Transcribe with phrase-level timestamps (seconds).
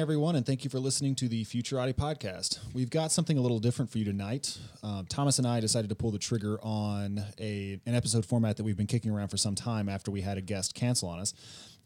[0.00, 2.58] Everyone, and thank you for listening to the Futurati podcast.
[2.72, 4.56] We've got something a little different for you tonight.
[4.82, 8.64] Uh, Thomas and I decided to pull the trigger on a an episode format that
[8.64, 11.34] we've been kicking around for some time after we had a guest cancel on us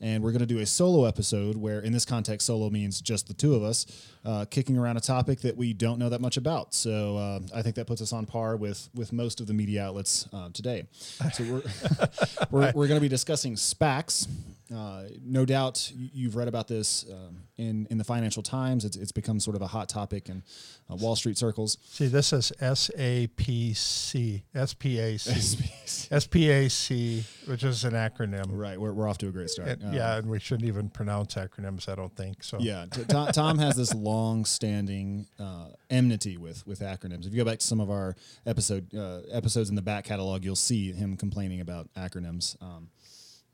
[0.01, 3.27] and we're going to do a solo episode where in this context solo means just
[3.27, 3.87] the two of us
[4.25, 7.63] uh, kicking around a topic that we don't know that much about so uh, i
[7.63, 10.85] think that puts us on par with with most of the media outlets uh, today
[11.33, 11.63] so we're
[12.51, 14.29] we're, we're going to be discussing spacs
[14.75, 18.85] uh, no doubt you've read about this um, in in the Financial Times.
[18.85, 20.43] It's, it's become sort of a hot topic in
[20.91, 21.79] uh, Wall Street circles.
[21.85, 27.25] See, this is S A P C S P A C S P A C,
[27.47, 28.47] which is an acronym.
[28.49, 29.69] Right, we're, we're off to a great start.
[29.69, 31.89] And, yeah, and we shouldn't even pronounce acronyms.
[31.89, 32.59] I don't think so.
[32.59, 37.27] Yeah, t- Tom, Tom has this long-standing uh, enmity with with acronyms.
[37.27, 40.45] If you go back to some of our episode uh, episodes in the back catalog,
[40.45, 42.61] you'll see him complaining about acronyms.
[42.63, 42.89] Um,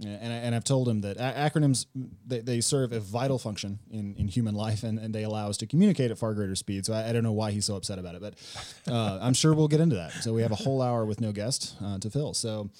[0.02, 1.86] and, I, and I've told him that acronyms
[2.26, 5.56] they, they serve a vital function in, in human life and, and they allow us
[5.58, 6.86] to communicate at far greater speed.
[6.86, 8.34] So I, I don't know why he's so upset about it, but
[8.90, 10.12] uh, I'm sure we'll get into that.
[10.22, 12.34] So we have a whole hour with no guest uh, to fill.
[12.34, 12.70] So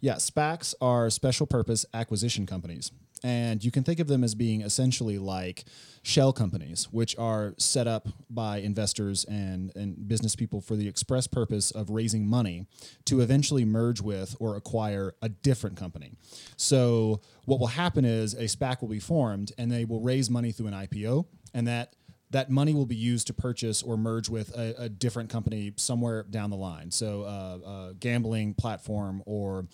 [0.00, 2.90] yeah, SPACs are special purpose acquisition companies.
[3.22, 5.64] And you can think of them as being essentially like
[6.02, 11.26] shell companies, which are set up by investors and, and business people for the express
[11.26, 12.66] purpose of raising money
[13.04, 16.12] to eventually merge with or acquire a different company.
[16.56, 20.52] So, what will happen is a SPAC will be formed and they will raise money
[20.52, 21.94] through an IPO, and that
[22.30, 26.22] that money will be used to purchase or merge with a, a different company somewhere
[26.22, 26.90] down the line.
[26.90, 29.66] So, uh, a gambling platform or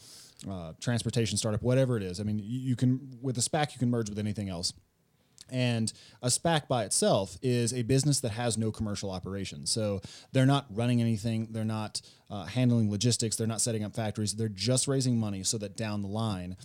[0.48, 2.20] uh, transportation startup, whatever it is.
[2.20, 4.72] I mean, you, can with a SPAC you can merge with anything else.
[5.48, 5.92] And
[6.22, 9.70] a SPAC by itself is a business that has no commercial operations.
[9.70, 10.00] So
[10.32, 14.48] they're not running anything, they're not uh, handling logistics, they're not setting up factories, they're
[14.48, 16.56] just raising money so that down the line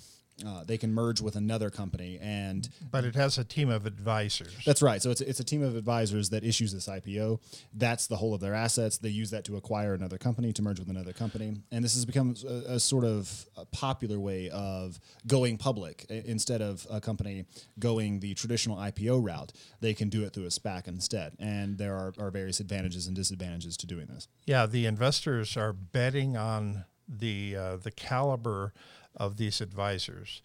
[0.45, 4.53] uh, they can merge with another company and but it has a team of advisors.
[4.65, 5.01] That's right.
[5.01, 7.39] So it's, it's a team of advisors that issues this ipo
[7.73, 8.97] that's the whole of their assets.
[8.97, 11.53] They use that to acquire another company to merge with another company.
[11.71, 16.05] And this has become a, a sort of a popular way of going public.
[16.09, 17.45] Instead of a company
[17.79, 21.33] going the traditional ipo route they can do it through a spac instead.
[21.39, 24.27] And there are, are various advantages and disadvantages to doing this.
[24.45, 28.73] Yeah the investors are betting on the uh, the caliber
[29.15, 30.41] of these advisors.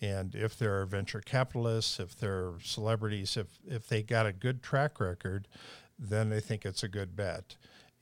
[0.00, 5.00] And if they're venture capitalists, if they're celebrities, if, if they got a good track
[5.00, 5.48] record,
[5.98, 7.56] then they think it's a good bet.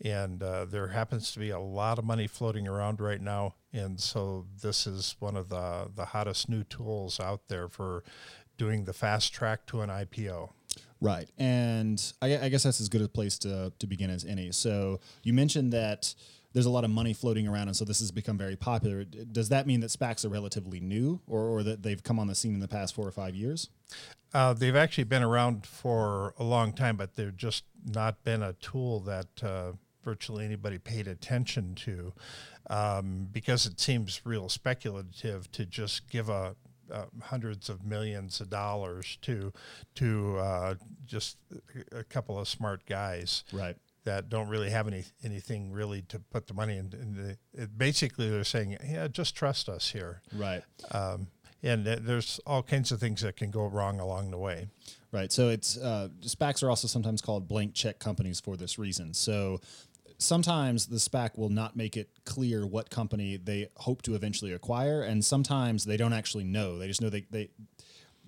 [0.05, 3.55] And uh, there happens to be a lot of money floating around right now.
[3.73, 8.05] And so this is one of the, the hottest new tools out there for
[8.57, 10.51] doing the fast track to an IPO.
[11.01, 11.29] Right.
[11.39, 14.53] And I, I guess that's as good a place to, to begin as any.
[14.53, 16.15] So you mentioned that
[16.53, 19.05] there's a lot of money floating around, and so this has become very popular.
[19.05, 22.35] Does that mean that SPACs are relatively new, or, or that they've come on the
[22.35, 23.69] scene in the past four or five years?
[24.33, 28.55] Uh, they've actually been around for a long time, but they've just not been a
[28.55, 29.73] tool that uh,
[30.05, 32.13] virtually anybody paid attention to
[32.71, 36.55] um, because it seems real speculative to just give a
[36.91, 39.53] uh, hundreds of millions of dollars to
[39.95, 41.37] to uh, just
[41.93, 43.45] a couple of smart guys.
[43.53, 43.77] Right
[44.09, 46.93] that don't really have any anything really to put the money in.
[46.95, 50.63] in the, it, basically, they're saying, "Yeah, just trust us here." Right.
[50.91, 51.29] Um,
[51.63, 54.69] and there's all kinds of things that can go wrong along the way.
[55.13, 55.33] Right.
[55.33, 59.13] So it's uh, SPACs are also sometimes called blank check companies for this reason.
[59.13, 59.61] So
[60.19, 65.03] sometimes the SPAC will not make it clear what company they hope to eventually acquire,
[65.03, 66.79] and sometimes they don't actually know.
[66.79, 67.51] They just know they they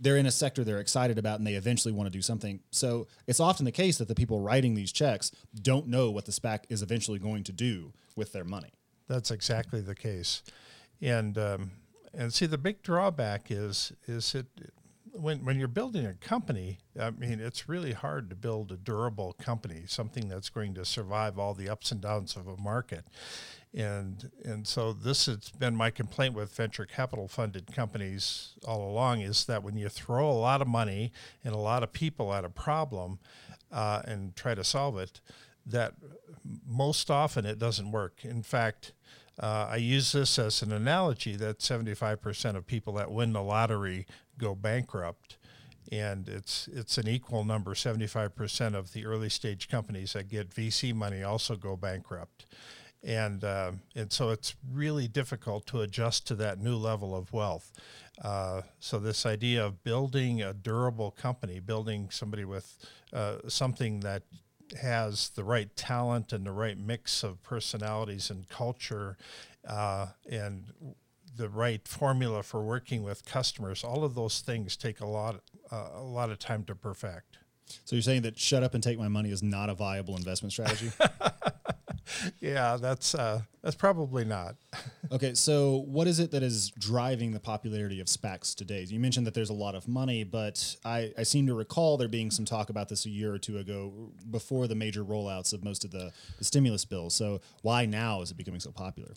[0.00, 2.60] they're in a sector they're excited about and they eventually want to do something.
[2.70, 5.30] So it's often the case that the people writing these checks
[5.60, 8.72] don't know what the SPAC is eventually going to do with their money.
[9.08, 10.42] That's exactly the case,
[11.00, 11.72] and um,
[12.14, 14.46] and see the big drawback is is it
[15.12, 16.78] when when you're building a company.
[16.98, 21.38] I mean, it's really hard to build a durable company, something that's going to survive
[21.38, 23.04] all the ups and downs of a market
[23.72, 29.20] and and so this has been my complaint with venture capital funded companies all along
[29.20, 31.12] is that when you throw a lot of money
[31.44, 33.20] and a lot of people at a problem
[33.70, 35.20] uh, and try to solve it
[35.64, 35.94] that
[36.66, 38.24] most often it doesn't work.
[38.24, 38.92] In fact,
[39.38, 44.06] uh, I use this as an analogy that 75% of people that win the lottery
[44.40, 45.36] go bankrupt.
[45.92, 47.74] And it's it's an equal number.
[47.74, 52.46] 75% of the early stage companies that get VC money also go bankrupt,
[53.02, 57.72] and uh, and so it's really difficult to adjust to that new level of wealth.
[58.22, 62.76] Uh, so this idea of building a durable company, building somebody with
[63.12, 64.22] uh, something that
[64.80, 69.16] has the right talent and the right mix of personalities and culture
[69.66, 70.72] uh, and
[71.36, 75.40] the right formula for working with customers all of those things take a lot
[75.70, 77.38] uh, a lot of time to perfect
[77.84, 80.52] so you're saying that shut up and take my money is not a viable investment
[80.52, 80.90] strategy
[82.40, 84.56] yeah, that's uh, that's probably not.
[85.12, 88.84] okay, so what is it that is driving the popularity of SPACs today?
[88.88, 92.08] You mentioned that there's a lot of money, but I, I seem to recall there
[92.08, 95.64] being some talk about this a year or two ago before the major rollouts of
[95.64, 97.14] most of the, the stimulus bills.
[97.14, 99.12] So why now is it becoming so popular?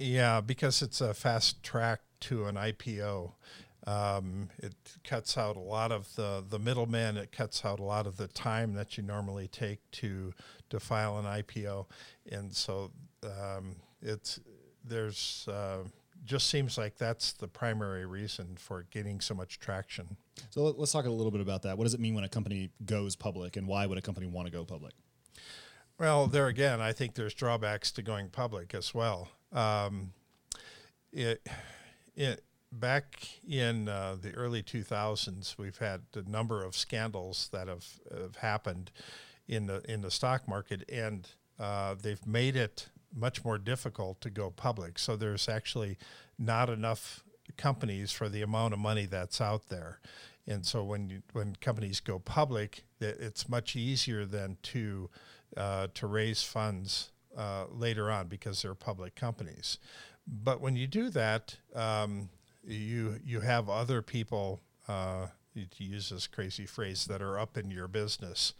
[0.00, 3.32] Yeah, because it's a fast track to an IPO.
[3.86, 4.72] Um, it
[5.04, 7.18] cuts out a lot of the, the middlemen.
[7.18, 10.32] It cuts out a lot of the time that you normally take to
[10.70, 11.86] to file an IPO,
[12.30, 12.92] and so
[13.24, 14.40] um, it's
[14.82, 15.78] there's uh,
[16.24, 20.16] just seems like that's the primary reason for getting so much traction.
[20.48, 21.76] So let's talk a little bit about that.
[21.76, 24.46] What does it mean when a company goes public, and why would a company want
[24.46, 24.94] to go public?
[25.98, 29.28] Well, there again, I think there's drawbacks to going public as well.
[29.52, 30.12] Um,
[31.12, 31.46] it
[32.16, 37.86] it back in uh, the early 2000s, we've had a number of scandals that have,
[38.16, 38.90] have happened
[39.48, 44.30] in the in the stock market, and uh, they've made it much more difficult to
[44.30, 44.98] go public.
[44.98, 45.98] So there's actually
[46.38, 47.24] not enough
[47.56, 49.98] companies for the amount of money that's out there,
[50.46, 55.10] and so when you, when companies go public, it's much easier than to
[55.56, 59.78] uh, to raise funds uh, later on because they're public companies.
[60.26, 62.28] But when you do that, um,
[62.64, 67.70] you you have other people uh, to use this crazy phrase that are up in
[67.70, 68.54] your business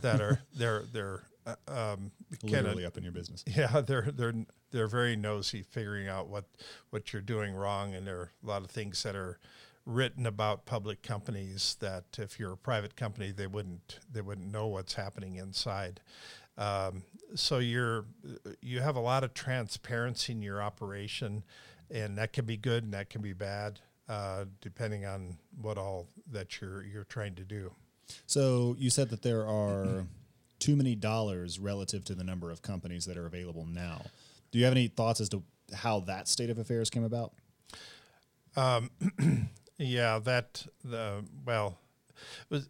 [0.00, 3.44] that are they're they're uh, um, literally kinda, up in your business.
[3.56, 4.34] Yeah, they're they're
[4.70, 6.44] they're very nosy, figuring out what
[6.90, 9.38] what you're doing wrong, and there are a lot of things that are
[9.84, 14.66] written about public companies that if you're a private company, they wouldn't they wouldn't know
[14.66, 16.00] what's happening inside.
[16.56, 17.02] Um,
[17.34, 18.04] so you're
[18.60, 21.44] you have a lot of transparency in your operation
[21.90, 26.08] and that can be good and that can be bad, uh, depending on what all
[26.30, 27.72] that you're you're trying to do.
[28.26, 30.06] So you said that there are
[30.58, 34.02] too many dollars relative to the number of companies that are available now.
[34.50, 35.42] Do you have any thoughts as to
[35.74, 37.32] how that state of affairs came about?
[38.56, 38.90] Um,
[39.78, 41.78] yeah, that the well
[42.48, 42.68] was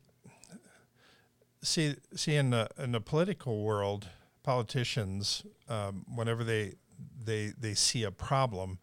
[1.62, 4.08] see see in the in the political world,
[4.42, 6.74] politicians um, whenever they
[7.24, 8.78] they they see a problem,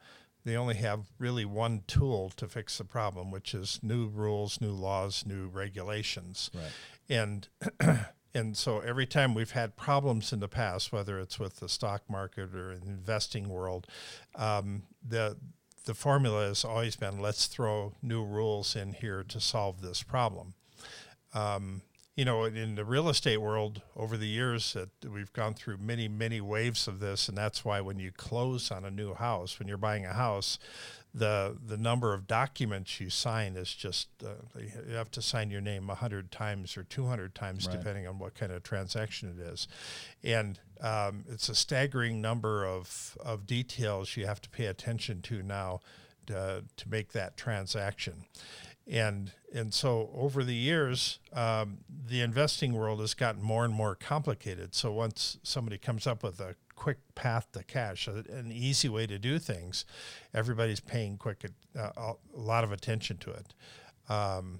[0.46, 4.72] they only have really one tool to fix the problem, which is new rules, new
[4.72, 6.50] laws, new regulations.
[6.54, 6.72] Right.
[7.10, 7.48] And
[8.34, 12.04] and so every time we've had problems in the past, whether it's with the stock
[12.10, 13.88] market or in the investing world,
[14.36, 15.38] um, the
[15.86, 20.54] the formula has always been let's throw new rules in here to solve this problem.
[21.34, 21.82] Um,
[22.20, 26.10] you know, in the real estate world over the years that we've gone through many,
[26.10, 29.70] many waves of this, and that's why when you close on a new house, when
[29.70, 30.60] you're buying a house,
[31.14, 35.62] the the number of documents you sign is just uh, you have to sign your
[35.62, 37.78] name hundred times or two hundred times right.
[37.78, 39.70] depending on what kind of transaction it is,
[40.22, 45.42] and um, it's a staggering number of of details you have to pay attention to
[45.42, 45.80] now
[46.28, 48.26] to, to make that transaction
[48.90, 53.96] and and so over the years, um, the investing world has gotten more and more
[53.96, 54.76] complicated.
[54.76, 59.18] So once somebody comes up with a quick path to cash, an easy way to
[59.18, 59.86] do things,
[60.34, 61.46] everybody's paying quick
[61.78, 63.54] uh, a lot of attention to it.
[64.08, 64.60] Um,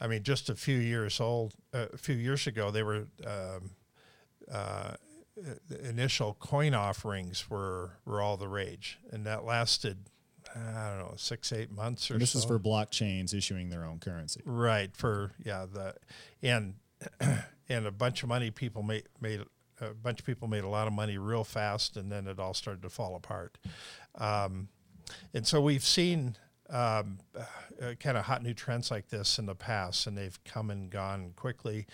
[0.00, 3.70] I mean, just a few years old, uh, a few years ago, they were um,
[4.50, 4.92] uh,
[5.82, 10.10] initial coin offerings were were all the rage, and that lasted
[10.54, 12.38] I don't know, six, eight months or and this so.
[12.38, 14.40] is for blockchains issuing their own currency.
[14.44, 14.94] Right.
[14.96, 15.94] For, yeah, the,
[16.42, 16.74] and,
[17.68, 19.42] and a bunch of money people made, made,
[19.80, 22.54] a bunch of people made a lot of money real fast and then it all
[22.54, 23.58] started to fall apart.
[24.16, 24.68] Um,
[25.32, 26.36] and so we've seen
[26.70, 30.70] um, uh, kind of hot new trends like this in the past and they've come
[30.70, 31.86] and gone quickly.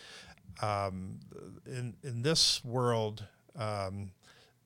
[0.62, 1.18] Um,
[1.66, 3.24] in, in this world,
[3.56, 4.12] um,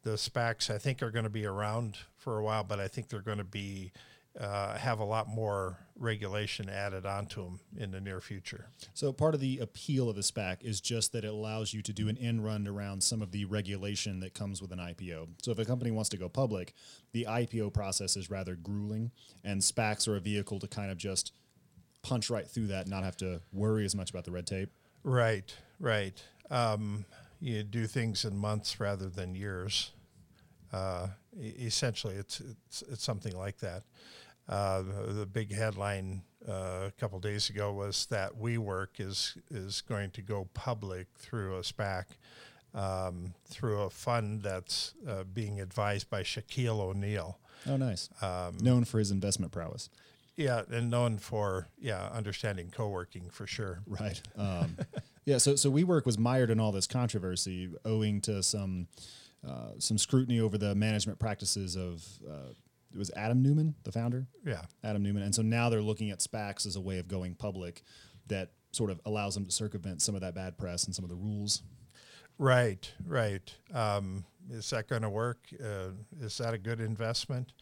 [0.02, 3.08] the SPACs I think are going to be around for a while, but I think
[3.08, 3.92] they're going to be
[4.38, 8.66] uh, have a lot more regulation added onto them in the near future.
[8.94, 11.92] So part of the appeal of a SPAC is just that it allows you to
[11.92, 15.28] do an in run around some of the regulation that comes with an IPO.
[15.42, 16.74] So if a company wants to go public,
[17.12, 19.10] the IPO process is rather grueling,
[19.42, 21.32] and SPACs are a vehicle to kind of just
[22.02, 24.70] punch right through that, and not have to worry as much about the red tape.
[25.02, 26.22] Right, right.
[26.50, 27.04] Um,
[27.40, 29.92] you do things in months rather than years.
[30.72, 31.08] Uh,
[31.40, 33.84] essentially, it's, it's it's something like that.
[34.48, 40.10] Uh, the, big headline uh, a couple days ago was that WeWork is is going
[40.10, 42.04] to go public through a SPAC,
[42.74, 47.38] um, through a fund that's uh, being advised by Shaquille O'Neal.
[47.66, 48.08] Oh, nice.
[48.60, 49.90] Known for his investment prowess.
[50.36, 53.80] Yeah, and known for yeah understanding co-working for sure.
[53.86, 54.20] Right.
[54.36, 54.76] Um,
[55.28, 55.36] yeah.
[55.36, 58.88] So so WeWork was mired in all this controversy owing to some
[59.46, 62.52] uh, some scrutiny over the management practices of uh,
[62.92, 64.26] it was Adam Neumann, the founder.
[64.42, 67.34] Yeah, Adam Neumann, and so now they're looking at SPACs as a way of going
[67.34, 67.82] public
[68.28, 71.10] that sort of allows them to circumvent some of that bad press and some of
[71.10, 71.62] the rules.
[72.38, 73.54] Right, right.
[73.74, 75.40] Um, is that going to work?
[75.62, 75.90] Uh,
[76.22, 77.52] is that a good investment?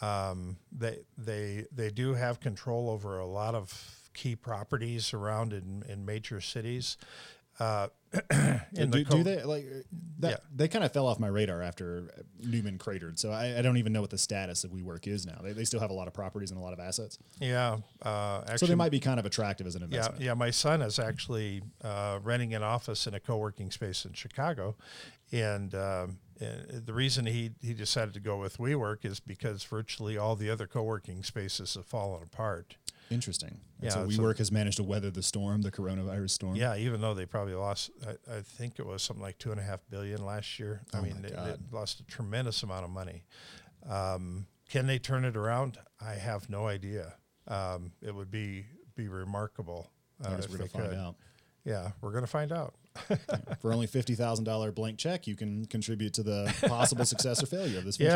[0.00, 5.84] Um, they they they do have control over a lot of key properties around in,
[5.88, 6.96] in major cities.
[7.60, 7.88] Uh,
[8.72, 9.66] do, co- do they like
[10.20, 10.30] that?
[10.30, 10.36] Yeah.
[10.54, 12.08] They kind of fell off my radar after
[12.40, 15.38] Neumann cratered, so I, I don't even know what the status of WeWork is now.
[15.42, 18.40] They, they still have a lot of properties and a lot of assets, Yeah, uh,
[18.42, 20.22] actually, so they might be kind of attractive as an Yeah, investment.
[20.22, 20.34] yeah.
[20.34, 24.76] My son is actually uh, renting an office in a co-working space in Chicago,
[25.32, 30.16] and, um, and the reason he he decided to go with WeWork is because virtually
[30.16, 32.76] all the other co-working spaces have fallen apart.
[33.10, 33.60] Interesting.
[33.80, 36.56] And Yeah, so WeWork has managed to weather the storm, the coronavirus storm.
[36.56, 39.60] Yeah, even though they probably lost, I, I think it was something like two and
[39.60, 40.82] a half billion last year.
[40.92, 43.24] I Oh mean, they, they lost a tremendous amount of money.
[43.88, 45.78] Um, can they turn it around?
[46.00, 47.14] I have no idea.
[47.46, 49.90] Um, it would be be remarkable.
[50.24, 50.98] Uh, if we're they gonna find could.
[50.98, 51.14] out.
[51.64, 52.74] Yeah, we're going to find out.
[53.60, 57.46] For only fifty thousand dollar blank check, you can contribute to the possible success or
[57.46, 58.12] failure of this venture.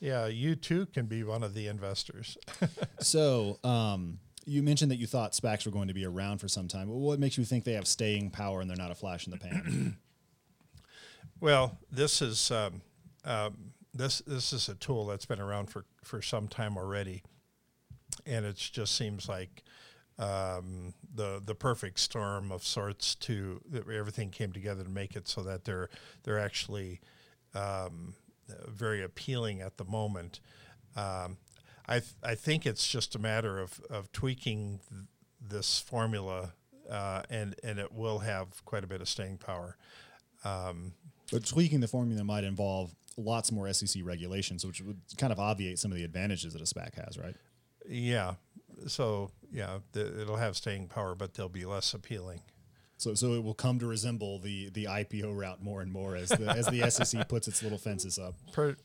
[0.00, 0.26] Yeah, yeah.
[0.26, 2.36] You too can be one of the investors.
[3.00, 6.68] So, um, you mentioned that you thought SPACs were going to be around for some
[6.68, 6.88] time.
[6.88, 9.38] What makes you think they have staying power and they're not a flash in the
[9.38, 9.96] pan?
[11.40, 12.82] well, this is um,
[13.24, 17.22] um, this this is a tool that's been around for for some time already,
[18.26, 19.62] and it just seems like
[20.18, 23.60] um, the the perfect storm of sorts to
[23.92, 25.88] everything came together to make it so that they're
[26.22, 27.00] they're actually
[27.54, 28.14] um,
[28.68, 30.40] very appealing at the moment.
[30.96, 31.38] Um,
[31.86, 35.02] I th- I think it's just a matter of of tweaking th-
[35.40, 36.54] this formula,
[36.90, 39.76] uh, and and it will have quite a bit of staying power.
[40.42, 45.78] but tweaking the formula might involve lots more SEC regulations, which would kind of obviate
[45.78, 47.36] some of the advantages that a SPAC has, right?
[47.88, 48.34] Yeah.
[48.86, 52.40] So yeah, the, it'll have staying power, but they'll be less appealing.
[53.04, 56.30] So, so it will come to resemble the the IPO route more and more as
[56.30, 58.34] the as the SEC puts its little fences up.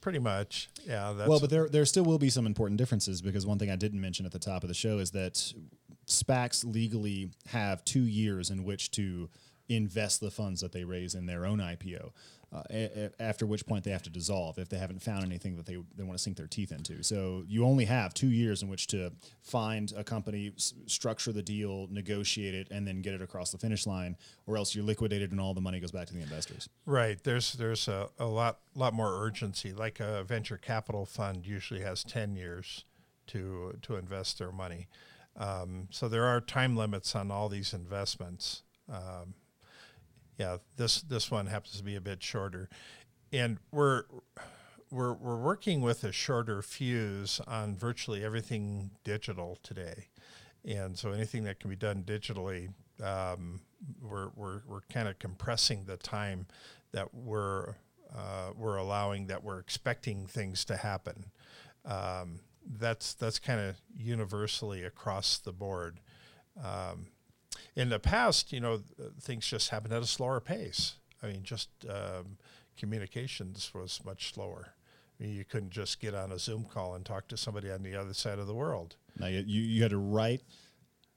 [0.01, 0.69] Pretty much.
[0.85, 1.13] Yeah.
[1.13, 3.77] That's Well, but there there still will be some important differences because one thing I
[3.77, 5.53] didn't mention at the top of the show is that
[6.05, 9.29] SPACs legally have two years in which to
[9.69, 12.11] invest the funds that they raise in their own IPO.
[12.51, 15.55] Uh, a- a- after which point they have to dissolve if they haven't found anything
[15.55, 17.03] that they, they want to sink their teeth into.
[17.03, 19.11] So you only have two years in which to
[19.43, 23.59] find a company, s- structure the deal, negotiate it, and then get it across the
[23.59, 26.67] finish line, or else you're liquidated and all the money goes back to the investors.
[26.87, 27.23] right.
[27.23, 29.71] There's there's a, a lot lot more urgency.
[29.71, 32.83] Like a venture capital fund usually has ten years
[33.27, 34.87] to to invest their money.
[35.37, 38.63] Um, so there are time limits on all these investments.
[38.91, 39.35] Um,
[40.39, 42.69] yeah, this this one happens to be a bit shorter,
[43.33, 44.03] and we're
[44.89, 50.07] we're we're working with a shorter fuse on virtually everything digital today,
[50.63, 52.69] and so anything that can be done digitally,
[53.03, 53.59] um,
[54.01, 56.47] we're we're we're kind of compressing the time
[56.93, 57.75] that we're
[58.15, 61.25] uh, we're allowing that we're expecting things to happen.
[61.83, 65.99] Um, that's that's kind of universally across the board.
[66.63, 67.07] Um,
[67.79, 68.81] in the past, you know,
[69.21, 70.95] things just happened at a slower pace.
[71.23, 72.37] I mean, just um,
[72.77, 74.73] communications was much slower.
[75.17, 77.81] I mean, you couldn't just get on a Zoom call and talk to somebody on
[77.81, 78.97] the other side of the world.
[79.17, 80.41] Now you, you had to write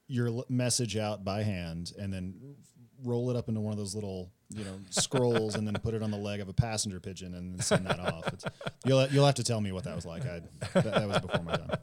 [0.07, 2.54] your message out by hand and then
[3.02, 6.02] roll it up into one of those little you know scrolls and then put it
[6.02, 8.28] on the leg of a passenger pigeon and send that off.
[8.28, 8.45] It's,
[8.85, 10.25] you'll you'll have to tell me what that was like.
[10.26, 10.42] I
[10.75, 11.71] that, that was before my time.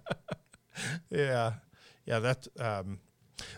[1.09, 1.53] Yeah,
[2.05, 2.19] yeah.
[2.19, 2.99] That um,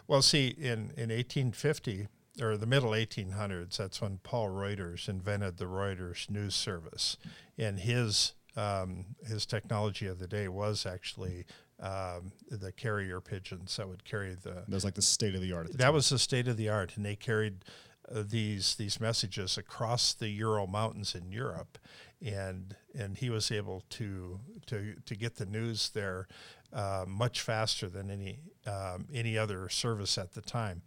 [0.07, 2.07] well, see, in in 1850
[2.41, 7.17] or the middle 1800s, that's when Paul Reuters invented the Reuters news service,
[7.57, 11.45] and his um, his technology of the day was actually
[11.79, 14.63] um, the carrier pigeons that would carry the.
[14.67, 15.77] That was like the state of the art.
[15.77, 17.65] That was the state of the art, and they carried
[18.13, 21.77] uh, these these messages across the Ural Mountains in Europe,
[22.23, 26.27] and and he was able to to to get the news there
[26.73, 30.81] uh, much faster than any um, any other service at the time,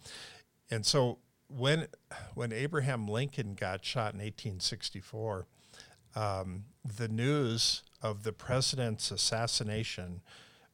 [0.70, 1.86] and so when
[2.34, 5.46] when Abraham Lincoln got shot in 1864,
[6.14, 10.20] um, the news of the president's assassination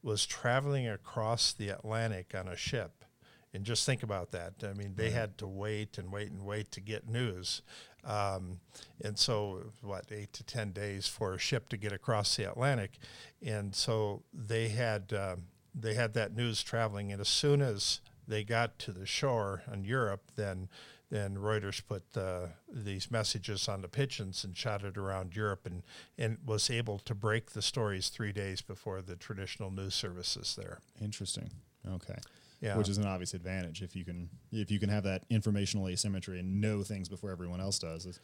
[0.03, 3.05] was traveling across the Atlantic on a ship.
[3.53, 4.53] And just think about that.
[4.63, 7.61] I mean, they had to wait and wait and wait to get news.
[8.03, 8.59] Um,
[9.03, 12.97] and so, what, eight to 10 days for a ship to get across the Atlantic.
[13.45, 15.35] And so they had, uh,
[15.73, 17.11] they had that news traveling.
[17.11, 20.69] And as soon as they got to the shore in Europe, then
[21.11, 25.83] then Reuters put uh, these messages on the pigeons and shot it around Europe and,
[26.17, 30.79] and was able to break the stories three days before the traditional news services there.
[31.01, 31.51] Interesting.
[31.85, 32.17] Okay.
[32.61, 32.77] Yeah.
[32.77, 36.39] Which is an obvious advantage if you can if you can have that informational asymmetry
[36.39, 38.05] and know things before everyone else does.
[38.05, 38.19] It's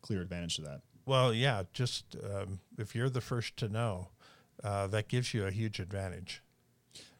[0.00, 0.80] clear advantage to that.
[1.04, 1.64] Well, yeah.
[1.74, 4.08] Just um, if you're the first to know,
[4.64, 6.42] uh, that gives you a huge advantage.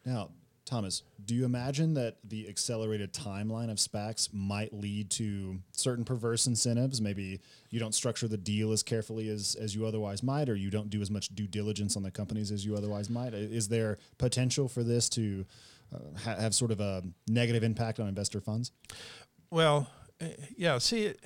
[0.07, 0.31] Now,
[0.65, 6.47] Thomas, do you imagine that the accelerated timeline of SPACs might lead to certain perverse
[6.47, 7.01] incentives?
[7.01, 10.71] Maybe you don't structure the deal as carefully as, as you otherwise might, or you
[10.71, 13.35] don't do as much due diligence on the companies as you otherwise might.
[13.35, 15.45] Is there potential for this to
[15.93, 18.73] uh, ha- have sort of a negative impact on investor funds?
[19.51, 19.89] Well,
[20.21, 20.79] eh, yeah.
[20.79, 21.21] See, it,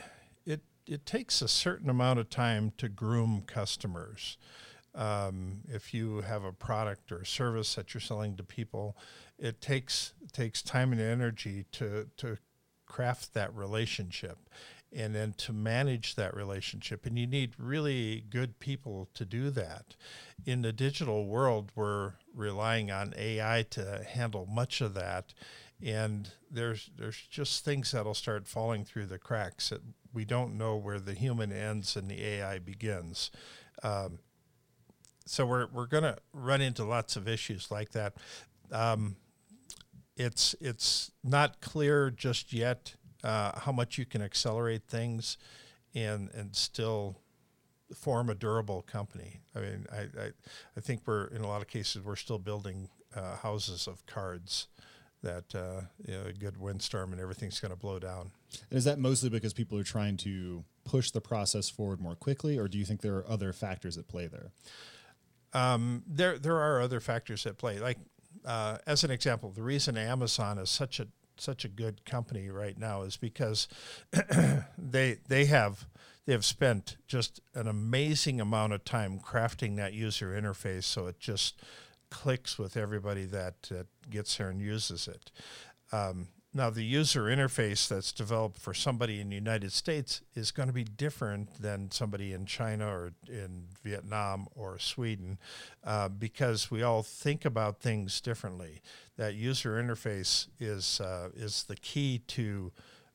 [0.44, 4.38] it it takes a certain amount of time to groom customers.
[4.94, 8.96] Um, if you have a product or a service that you're selling to people,
[9.38, 12.38] it takes takes time and energy to to
[12.86, 14.38] craft that relationship
[14.92, 17.06] and then to manage that relationship.
[17.06, 19.96] And you need really good people to do that.
[20.44, 25.34] In the digital world we're relying on ai to handle much of that.
[25.82, 30.76] And there's there's just things that'll start falling through the cracks that we don't know
[30.76, 33.30] where the human ends and the ai begins.
[33.82, 34.20] Um,
[35.26, 38.14] so we're, we're going to run into lots of issues like that.
[38.70, 39.16] Um,
[40.16, 42.94] it's it's not clear just yet
[43.26, 45.36] uh, how much you can accelerate things
[45.94, 47.20] and and still
[47.94, 49.40] form a durable company.
[49.54, 50.30] I mean, I, I,
[50.76, 54.68] I think we're in a lot of cases we're still building uh, houses of cards
[55.22, 58.30] that uh, you know, a good windstorm and everything's going to blow down.
[58.70, 62.58] And is that mostly because people are trying to push the process forward more quickly,
[62.58, 64.52] or do you think there are other factors at play there?
[65.52, 67.78] Um, there there are other factors at play.
[67.80, 67.98] Like
[68.44, 71.08] uh, as an example, the reason Amazon is such a
[71.40, 73.68] such a good company right now is because
[74.78, 75.86] they they have
[76.26, 81.18] they have spent just an amazing amount of time crafting that user interface so it
[81.20, 81.60] just
[82.10, 85.30] clicks with everybody that, that gets there and uses it.
[85.92, 90.68] Um, now, the user interface that's developed for somebody in the United States is going
[90.68, 95.38] to be different than somebody in China or in Vietnam or Sweden
[95.84, 98.80] uh, because we all think about things differently.
[99.18, 102.72] That user interface is, uh, is the key to,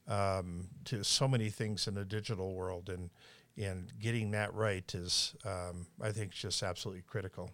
[0.08, 3.10] um, to so many things in the digital world, and,
[3.58, 7.50] and getting that right is, um, I think, just absolutely critical.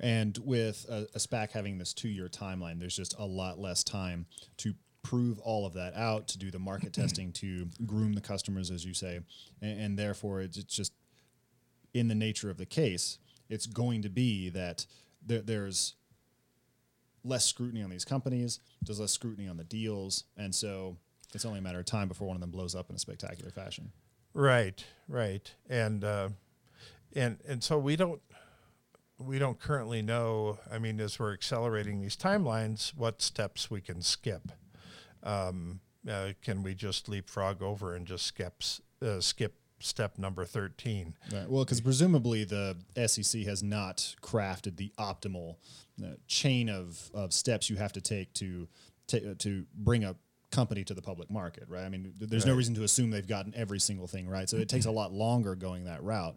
[0.00, 3.84] And with a, a, SPAC having this two year timeline, there's just a lot less
[3.84, 4.26] time
[4.58, 4.74] to
[5.04, 8.84] prove all of that out, to do the market testing, to groom the customers, as
[8.84, 9.20] you say.
[9.62, 10.92] And, and therefore, it's, it's, just
[11.92, 14.86] in the nature of the case, it's going to be that
[15.24, 15.94] there, there's
[17.22, 20.24] less scrutiny on these companies, there's less scrutiny on the deals.
[20.36, 20.96] And so
[21.32, 23.50] it's only a matter of time before one of them blows up in a spectacular
[23.50, 23.92] fashion.
[24.32, 25.54] Right, right.
[25.70, 26.30] And, uh,
[27.14, 28.20] and, and so we don't,
[29.18, 30.58] we don't currently know.
[30.70, 34.50] I mean, as we're accelerating these timelines, what steps we can skip.
[35.24, 38.62] Um, uh, can we just leapfrog over and just skip
[39.02, 41.48] uh, skip step number 13 right.
[41.48, 45.56] well because presumably the sec has not crafted the optimal
[46.02, 48.66] uh, chain of, of steps you have to take to
[49.08, 50.14] to, to bring a
[50.50, 52.52] company to the public market right i mean there's right.
[52.52, 55.12] no reason to assume they've gotten every single thing right so it takes a lot
[55.12, 56.36] longer going that route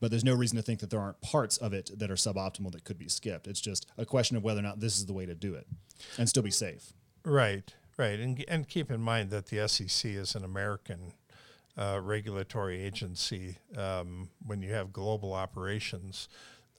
[0.00, 2.72] but there's no reason to think that there aren't parts of it that are suboptimal
[2.72, 3.46] that could be skipped.
[3.46, 5.66] It's just a question of whether or not this is the way to do it
[6.18, 6.92] and still be safe.
[7.24, 8.18] Right, right.
[8.18, 11.12] And, and keep in mind that the SEC is an American
[11.78, 13.58] uh, regulatory agency.
[13.76, 16.28] Um, when you have global operations,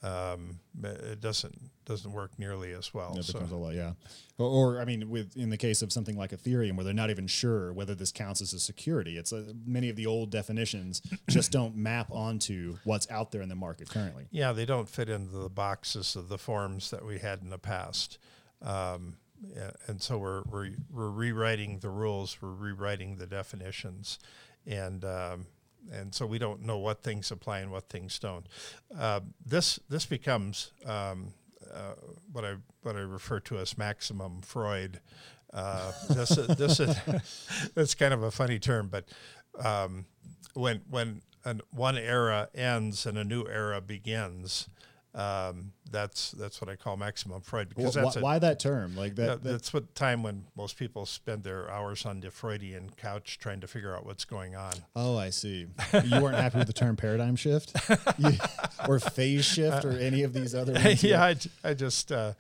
[0.03, 3.15] um, it doesn't doesn't work nearly as well.
[3.17, 3.93] It so becomes a lot, yeah.
[4.37, 7.09] Or, or I mean, with in the case of something like Ethereum, where they're not
[7.09, 11.01] even sure whether this counts as a security, it's uh, many of the old definitions
[11.29, 14.27] just don't map onto what's out there in the market currently.
[14.31, 17.59] yeah, they don't fit into the boxes of the forms that we had in the
[17.59, 18.19] past.
[18.61, 19.17] Um,
[19.87, 24.19] and so we're, we're we're rewriting the rules, we're rewriting the definitions,
[24.65, 25.47] and um,
[25.91, 28.45] and so we don't know what things apply and what things don't.
[28.97, 31.33] Uh, this this becomes um,
[31.73, 31.93] uh,
[32.31, 34.99] what I what I refer to as maximum Freud.
[35.53, 36.95] Uh, this this is
[37.75, 39.05] it's kind of a funny term, but
[39.63, 40.05] um,
[40.53, 44.67] when when an, one era ends and a new era begins,
[45.17, 48.95] um, that's that's what I call maximum Freud because Wh- that's a, why that term?
[48.95, 52.29] Like that, that- that- that's what time when most people spend their hours on the
[52.29, 54.73] Freudian couch trying to figure out what's going on.
[54.95, 55.65] Oh, I see.
[56.05, 57.75] You weren't happy with the term paradigm shift,
[58.87, 60.73] or phase shift, or any of these other.
[60.73, 61.03] Ones?
[61.03, 62.33] yeah, I just uh,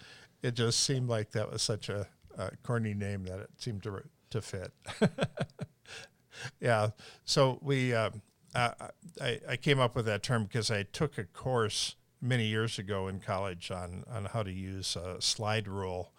[0.43, 4.03] it just seemed like that was such a, a corny name that it seemed to
[4.29, 4.71] to fit.
[6.59, 6.89] yeah,
[7.25, 8.11] so we uh,
[8.53, 8.71] I,
[9.19, 13.07] I I came up with that term because I took a course many years ago
[13.07, 16.11] in college on on how to use a slide rule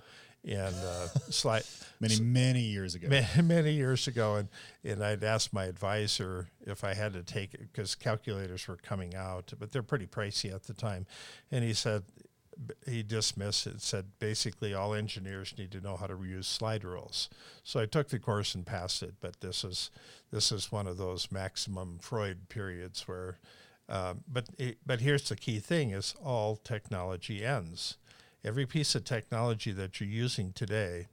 [0.44, 1.62] and uh, slide
[2.00, 3.08] many many years ago.
[3.08, 4.48] many, many years ago, and,
[4.84, 9.14] and I'd asked my advisor if I had to take it because calculators were coming
[9.14, 11.06] out, but they're pretty pricey at the time.
[11.50, 12.04] And he said,
[12.86, 17.28] he dismissed it, said basically all engineers need to know how to use slide rules.
[17.62, 19.90] So I took the course and passed it, but this is
[20.30, 23.38] this is one of those maximum Freud periods where,
[23.88, 27.96] um, but it, but here's the key thing: is all technology ends.
[28.44, 31.06] Every piece of technology that you're using today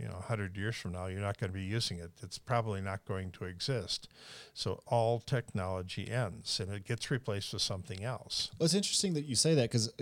[0.00, 2.10] you know, 100 years from now, you're not going to be using it.
[2.22, 4.08] It's probably not going to exist.
[4.54, 8.50] So all technology ends and it gets replaced with something else.
[8.58, 9.92] Well, it's interesting that you say that because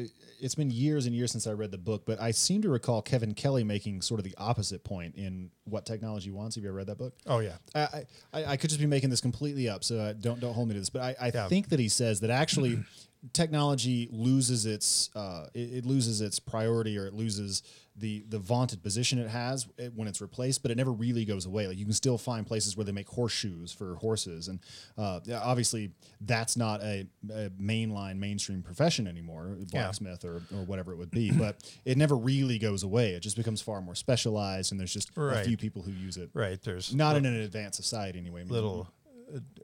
[0.41, 3.03] it's been years and years since I read the book, but I seem to recall
[3.03, 6.55] Kevin Kelly making sort of the opposite point in What Technology Wants.
[6.57, 7.15] Have you ever read that book?
[7.27, 7.57] Oh, yeah.
[7.75, 10.69] I, I, I could just be making this completely up, so uh, don't don't hold
[10.69, 10.91] me to this.
[10.91, 11.49] But I, I Yeah.
[11.49, 12.79] think that he says that actually
[13.33, 17.63] technology loses its uh, it, it loses its priority or it loses
[17.99, 21.47] the the vaunted position it has eh, when it's replaced, but it never really goes
[21.47, 21.67] away.
[21.67, 24.61] Like you can still find places where they make horseshoes for horses, and
[24.97, 30.97] uh, obviously that's not a, a mainline mainstream profession anymore, blacksmith or, or whatever it
[30.97, 31.31] would be.
[31.33, 33.13] but it never really goes away.
[33.13, 36.31] It just becomes far more specialized, and there's just a few people who use it.
[36.35, 36.61] Right.
[36.63, 38.43] There's Not in an advanced society anyway.
[38.43, 38.55] maybe.
[38.55, 38.89] little.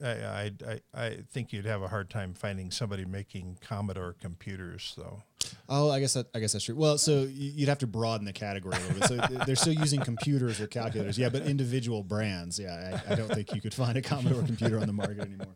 [0.03, 4.95] I, I, I, I think you'd have a hard time finding somebody making Commodore computers,
[4.97, 5.23] though.
[5.69, 6.77] Oh, I guess that, I guess that's true.
[6.77, 9.09] Well, so you'd have to broaden the category a little bit.
[9.09, 13.01] So they're still using computers or calculators, yeah, but individual brands, yeah.
[13.09, 15.55] I, I don't think you could find a Commodore computer on the market anymore.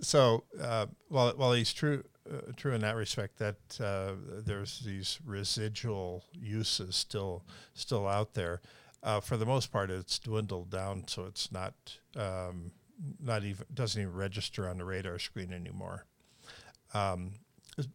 [0.00, 4.12] So, uh, while while he's true uh, true in that respect, that uh,
[4.44, 7.44] there's these residual uses still
[7.74, 8.60] still out there.
[9.02, 11.74] Uh, for the most part, it's dwindled down, so it's not
[12.16, 12.72] um,
[13.20, 16.04] not even doesn't even register on the radar screen anymore.
[16.92, 17.32] Um,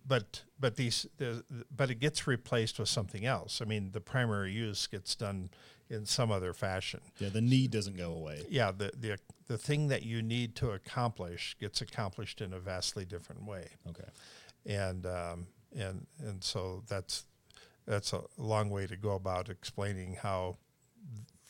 [0.06, 1.44] but but these the,
[1.76, 3.62] but it gets replaced with something else.
[3.62, 5.50] I mean, the primary use gets done
[5.90, 8.44] in some other fashion Yeah, the need doesn't go away.
[8.50, 13.06] yeah, the, the the thing that you need to accomplish gets accomplished in a vastly
[13.06, 14.10] different way, Okay.
[14.66, 17.26] and um, and and so that's
[17.86, 20.58] that's a long way to go about explaining how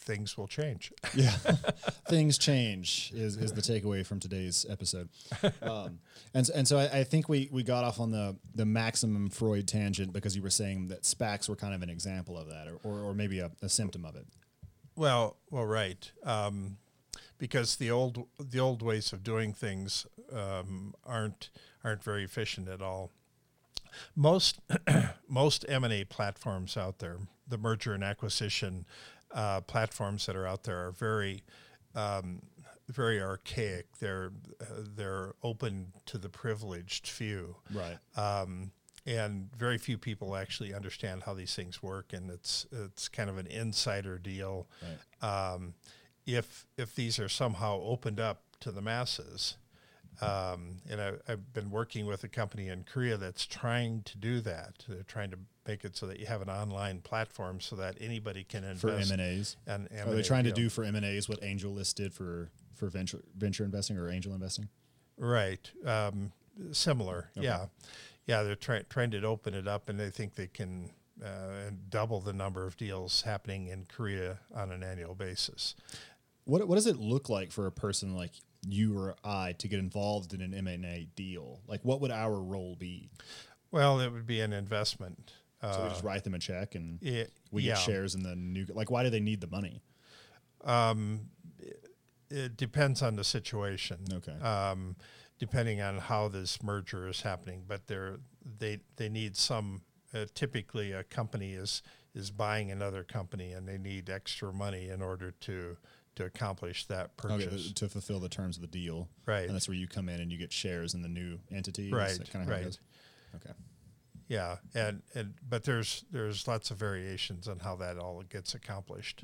[0.09, 0.91] things will change.
[1.15, 1.31] Yeah,
[2.07, 5.09] things change is, is the takeaway from today's episode,
[5.61, 5.99] um,
[6.33, 9.67] and and so I, I think we, we got off on the the maximum Freud
[9.67, 12.79] tangent because you were saying that SPACs were kind of an example of that, or
[12.83, 14.27] or, or maybe a, a symptom of it.
[14.95, 16.77] Well, well, right, um,
[17.37, 21.49] because the old the old ways of doing things um, aren't
[21.83, 23.11] aren't very efficient at all.
[24.15, 24.59] Most
[25.27, 27.17] most M and A platforms out there,
[27.47, 28.85] the merger and acquisition
[29.33, 31.43] uh, platforms that are out there, are very
[31.95, 32.41] um,
[32.87, 33.85] very archaic.
[33.99, 34.65] They're uh,
[34.95, 37.97] they're open to the privileged few Right.
[38.15, 38.71] um,
[39.05, 43.37] and very few people actually understand how these things work, and it's it's kind of
[43.37, 44.67] an insider deal.
[45.21, 45.73] Um,
[46.25, 49.57] if if these are somehow opened up to the masses,
[50.21, 54.41] um, and I, I've been working with a company in Korea that's trying to do
[54.41, 54.85] that.
[54.87, 58.43] They're trying to make it so that you have an online platform so that anybody
[58.43, 61.29] can invest For M and A's, are they trying to do for M and A's
[61.29, 64.69] what AngelList did for for venture venture investing or angel investing?
[65.17, 65.69] Right.
[65.85, 66.31] Um,
[66.71, 67.29] similar.
[67.35, 67.67] Yeah.
[68.25, 68.43] Yeah.
[68.43, 70.91] They're trying trying to open it up, and they think they can
[71.23, 75.75] uh, double the number of deals happening in Korea on an annual basis.
[76.45, 78.31] What what does it look like for a person like
[78.67, 81.61] you or I to get involved in an M and A deal?
[81.67, 83.09] Like, what would our role be?
[83.71, 85.33] Well, it would be an investment.
[85.61, 88.23] Uh, So we just write them a check and it, we yeah, get shares in
[88.23, 88.65] the new.
[88.73, 89.81] Like, why do they need the money?
[90.63, 91.29] Um,
[92.29, 93.99] it depends on the situation.
[94.13, 94.39] Okay.
[94.41, 94.95] Um,
[95.39, 98.19] depending on how this merger is happening, but they're
[98.59, 99.81] they they need some.
[100.13, 101.83] Uh, typically, a company is
[102.15, 105.77] is buying another company, and they need extra money in order to
[106.19, 107.71] to accomplish that Okay, purchase.
[107.71, 109.07] to fulfill the terms of the deal.
[109.25, 109.45] Right.
[109.47, 111.91] And that's where you come in and you get shares in the new entity.
[111.91, 112.79] Right, that kinda how it right.
[113.35, 113.53] Okay.
[114.27, 119.23] Yeah, and and but there's there's lots of variations on how that all gets accomplished.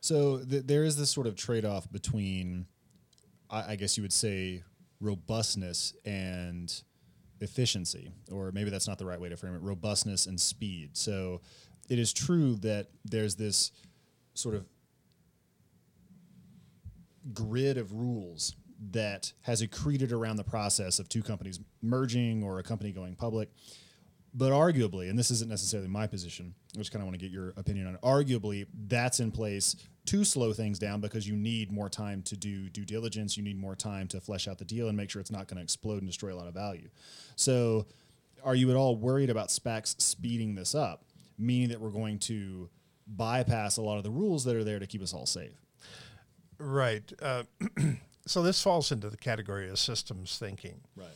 [0.00, 2.66] So th- there is this sort of trade off between,
[3.48, 4.62] I, I guess you would say,
[5.00, 6.72] robustness and
[7.40, 10.96] efficiency, or maybe that's not the right way to frame it robustness and speed.
[10.96, 11.40] So
[11.88, 13.72] it is true that there's this
[14.34, 14.66] sort of
[17.32, 18.54] grid of rules
[18.90, 23.48] that has accreted around the process of two companies merging or a company going public.
[24.36, 27.30] But arguably, and this isn't necessarily my position, I just kind of want to get
[27.30, 28.00] your opinion on it.
[28.02, 32.68] Arguably, that's in place to slow things down because you need more time to do
[32.68, 33.36] due diligence.
[33.36, 35.58] You need more time to flesh out the deal and make sure it's not going
[35.58, 36.88] to explode and destroy a lot of value.
[37.36, 37.86] So,
[38.42, 41.04] are you at all worried about SPACs speeding this up,
[41.38, 42.68] meaning that we're going to
[43.06, 45.63] bypass a lot of the rules that are there to keep us all safe?
[46.64, 47.12] Right.
[47.20, 47.44] Uh,
[48.26, 50.80] so this falls into the category of systems thinking.
[50.96, 51.08] Right.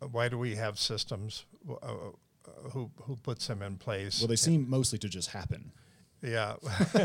[0.00, 1.44] Why do we have systems?
[1.68, 4.20] Uh, uh, who who puts them in place?
[4.20, 5.72] Well, they seem mostly to just happen.
[6.22, 6.54] Yeah,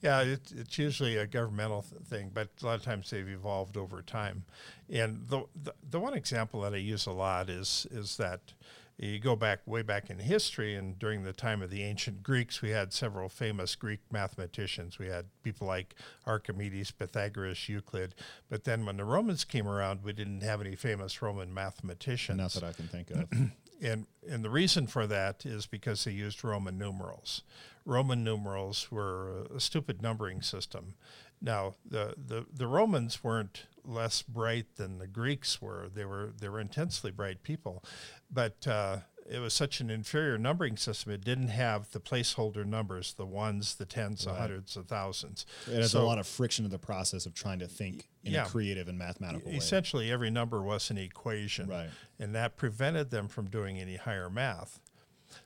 [0.00, 0.20] yeah.
[0.22, 4.00] It, it's usually a governmental th- thing, but a lot of times they've evolved over
[4.02, 4.44] time.
[4.88, 8.52] And the, the the one example that I use a lot is is that
[8.98, 12.62] you go back way back in history, and during the time of the ancient Greeks,
[12.62, 14.98] we had several famous Greek mathematicians.
[14.98, 15.94] We had people like
[16.26, 18.14] Archimedes, Pythagoras, Euclid.
[18.48, 22.52] But then when the Romans came around, we didn't have any famous Roman mathematicians Not
[22.52, 23.28] that I can think of.
[23.82, 27.42] and and the reason for that is because they used Roman numerals.
[27.84, 30.94] Roman numerals were a stupid numbering system.
[31.40, 35.88] Now the, the, the Romans weren't less bright than the Greeks were.
[35.92, 37.84] They were they were intensely bright people,
[38.30, 41.12] but uh, it was such an inferior numbering system.
[41.12, 45.46] It didn't have the placeholder numbers, the ones, the tens, the hundreds, the thousands.
[45.66, 48.44] It has a lot of friction in the process of trying to think in Yeah.
[48.44, 49.56] a creative and mathematical way.
[49.56, 51.90] Essentially, every number was an equation, Right.
[52.18, 54.80] and that prevented them from doing any higher math.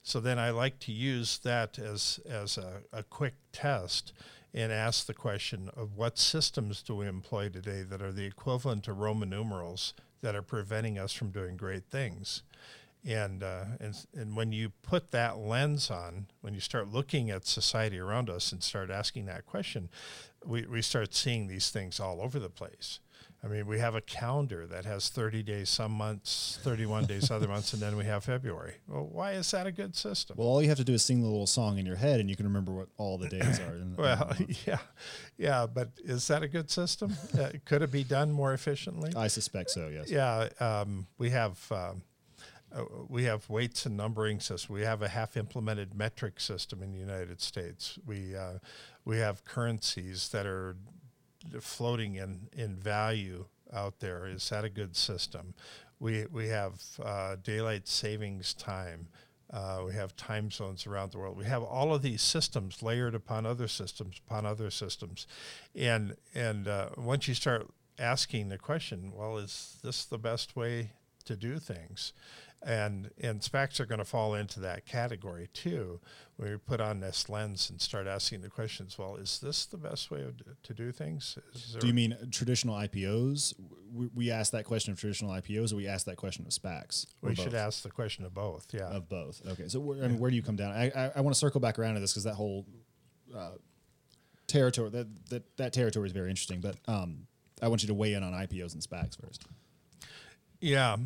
[0.03, 4.13] So then I like to use that as as a, a quick test
[4.53, 8.85] and ask the question of what systems do we employ today that are the equivalent
[8.85, 12.43] to Roman numerals that are preventing us from doing great things.
[13.05, 17.47] And, uh, and and when you put that lens on, when you start looking at
[17.47, 19.89] society around us and start asking that question,
[20.45, 23.01] we, we start seeing these things all over the place.
[23.43, 27.49] I mean, we have a calendar that has 30 days some months, 31 days other
[27.55, 28.75] months, and then we have February.
[28.87, 30.37] Well, why is that a good system?
[30.39, 32.29] Well, all you have to do is sing the little song in your head, and
[32.29, 33.75] you can remember what all the days are.
[33.77, 34.67] in- in Well, month.
[34.67, 34.79] yeah,
[35.39, 37.17] yeah, but is that a good system?
[37.39, 39.11] uh, could it be done more efficiently?
[39.17, 39.89] I suspect so.
[39.89, 40.11] Yes.
[40.11, 42.03] Yeah, um, we have um,
[42.73, 44.75] uh, we have weights and numbering system.
[44.75, 47.99] We have a half implemented metric system in the United States.
[48.05, 48.59] We uh,
[49.07, 50.77] we have currencies that are
[51.61, 54.27] floating in in value out there.
[54.27, 55.55] Is that a good system?
[55.99, 59.09] We we have uh, daylight savings time.
[59.53, 61.37] Uh, we have time zones around the world.
[61.37, 65.27] We have all of these systems layered upon other systems upon other systems,
[65.75, 70.93] and and uh, once you start asking the question, well, is this the best way
[71.25, 72.13] to do things?
[72.63, 76.01] And and SPACs are going to fall into that category too.
[76.37, 80.11] We put on this lens and start asking the questions, well, is this the best
[80.11, 81.39] way of, to do things?
[81.55, 83.55] Is Do you mean traditional IPOs?
[83.93, 87.07] We, we ask that question of traditional IPOs, or we ask that question of SPACs?
[87.23, 87.55] We should both?
[87.55, 88.67] ask the question of both.
[88.73, 88.89] Yeah.
[88.89, 89.41] of both.
[89.53, 90.73] Okay, so where, I mean, where do you come down?
[90.73, 92.67] I I, I want to circle back around to this because that whole
[93.35, 93.53] uh,
[94.47, 96.61] territory that, that that territory is very interesting.
[96.61, 97.27] But um,
[97.63, 99.45] I want you to weigh in on IPOs and SPACs first.
[100.61, 100.97] Yeah,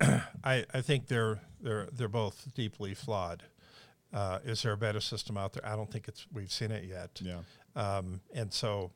[0.44, 3.44] I, I think they're they're they're both deeply flawed.
[4.12, 5.66] Uh, is there a better system out there?
[5.66, 7.20] I don't think it's we've seen it yet.
[7.22, 7.40] Yeah.
[7.76, 8.92] Um, and so,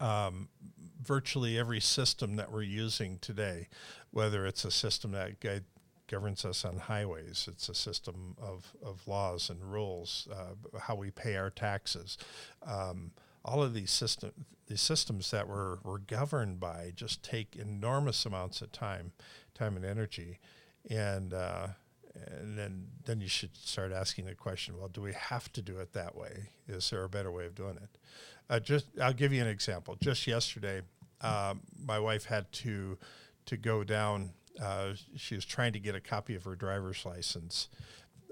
[0.00, 0.48] um,
[1.02, 3.68] virtually every system that we're using today,
[4.10, 5.64] whether it's a system that guide,
[6.08, 11.10] governs us on highways, it's a system of, of laws and rules, uh, how we
[11.10, 12.18] pay our taxes.
[12.66, 13.12] Um,
[13.48, 14.32] all of these system,
[14.66, 19.12] these systems that we're, we're governed by just take enormous amounts of time,
[19.54, 20.38] time and energy,
[20.90, 21.68] and uh,
[22.26, 25.78] and then then you should start asking the question: Well, do we have to do
[25.78, 26.50] it that way?
[26.66, 27.98] Is there a better way of doing it?
[28.50, 29.96] Uh, just I'll give you an example.
[30.00, 30.82] Just yesterday,
[31.20, 32.98] um, my wife had to
[33.46, 37.68] to go down uh, she was trying to get a copy of her driver's license.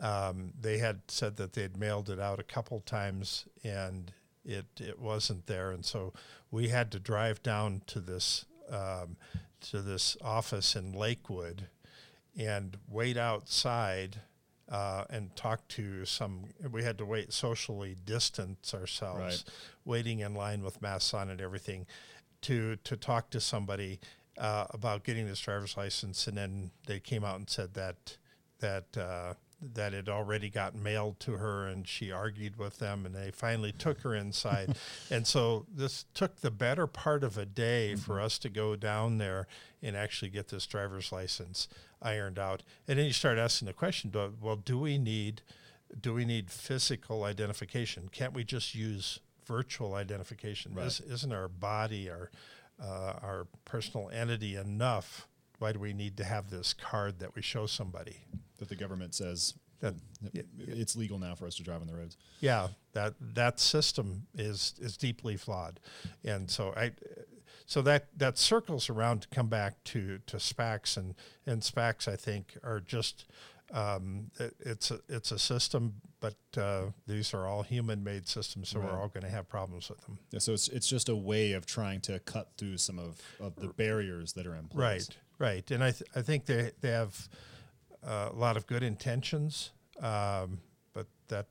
[0.03, 4.13] Um, they had said that they'd mailed it out a couple times and
[4.47, 6.13] it it wasn't there, and so
[6.51, 9.17] we had to drive down to this um,
[9.71, 11.67] to this office in Lakewood
[12.39, 14.21] and wait outside
[14.71, 16.45] uh, and talk to some.
[16.71, 19.45] We had to wait socially distance ourselves, Right.
[19.85, 21.87] waiting in line with masks on and everything,
[22.43, 23.99] to to talk to somebody
[24.39, 26.27] uh, about getting this driver's license.
[26.27, 28.17] And then they came out and said that
[28.61, 28.97] that.
[28.97, 33.31] Uh, that had already got mailed to her and she argued with them and they
[33.31, 34.77] finally took her inside.
[35.11, 39.19] And so this took the better part of a day for us to go down
[39.19, 39.47] there
[39.83, 41.69] and actually get this driver's license
[42.03, 42.63] ironed out.
[42.89, 45.43] And then you start asking the question well do we need
[46.01, 48.09] do we need physical identification?
[48.11, 50.75] Can't we just use virtual identification?
[50.75, 50.87] Right.
[50.87, 52.31] Is, isn't our body our
[52.83, 57.43] uh, our personal entity enough why do we need to have this card that we
[57.43, 58.19] show somebody
[58.59, 59.95] that the government says that
[60.59, 62.17] it's legal now for us to drive on the roads.
[62.41, 65.79] yeah that that system is is deeply flawed
[66.25, 66.91] and so i
[67.67, 71.15] so that that circles around to come back to to spacs and
[71.47, 73.27] and spacs i think are just
[73.73, 78.69] um, it, it's a it's a system but uh, these are all human made systems
[78.69, 78.89] so Right.
[78.93, 81.51] we're all going to have problems with them Yeah, so it's it's just a way
[81.53, 84.81] of trying to cut through some of, of the barriers that are in place.
[85.09, 87.29] Right, right, and I th- I think they they have
[88.07, 89.71] uh, a lot of good intentions,
[90.01, 90.59] um,
[90.93, 91.47] but that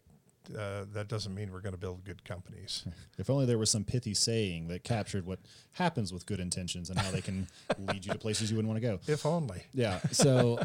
[0.57, 2.85] uh, that doesn't mean we're going to build good companies.
[3.17, 5.39] If only there was some pithy saying that captured what
[5.71, 7.47] happens with good intentions and how they can
[7.79, 8.99] lead you to places you wouldn't want to go.
[9.11, 9.63] if only.
[9.73, 9.99] Yeah.
[10.11, 10.59] So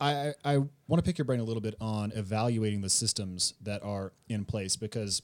[0.00, 3.54] I, I, I want to pick your brain a little bit on evaluating the systems
[3.62, 5.20] that are in place because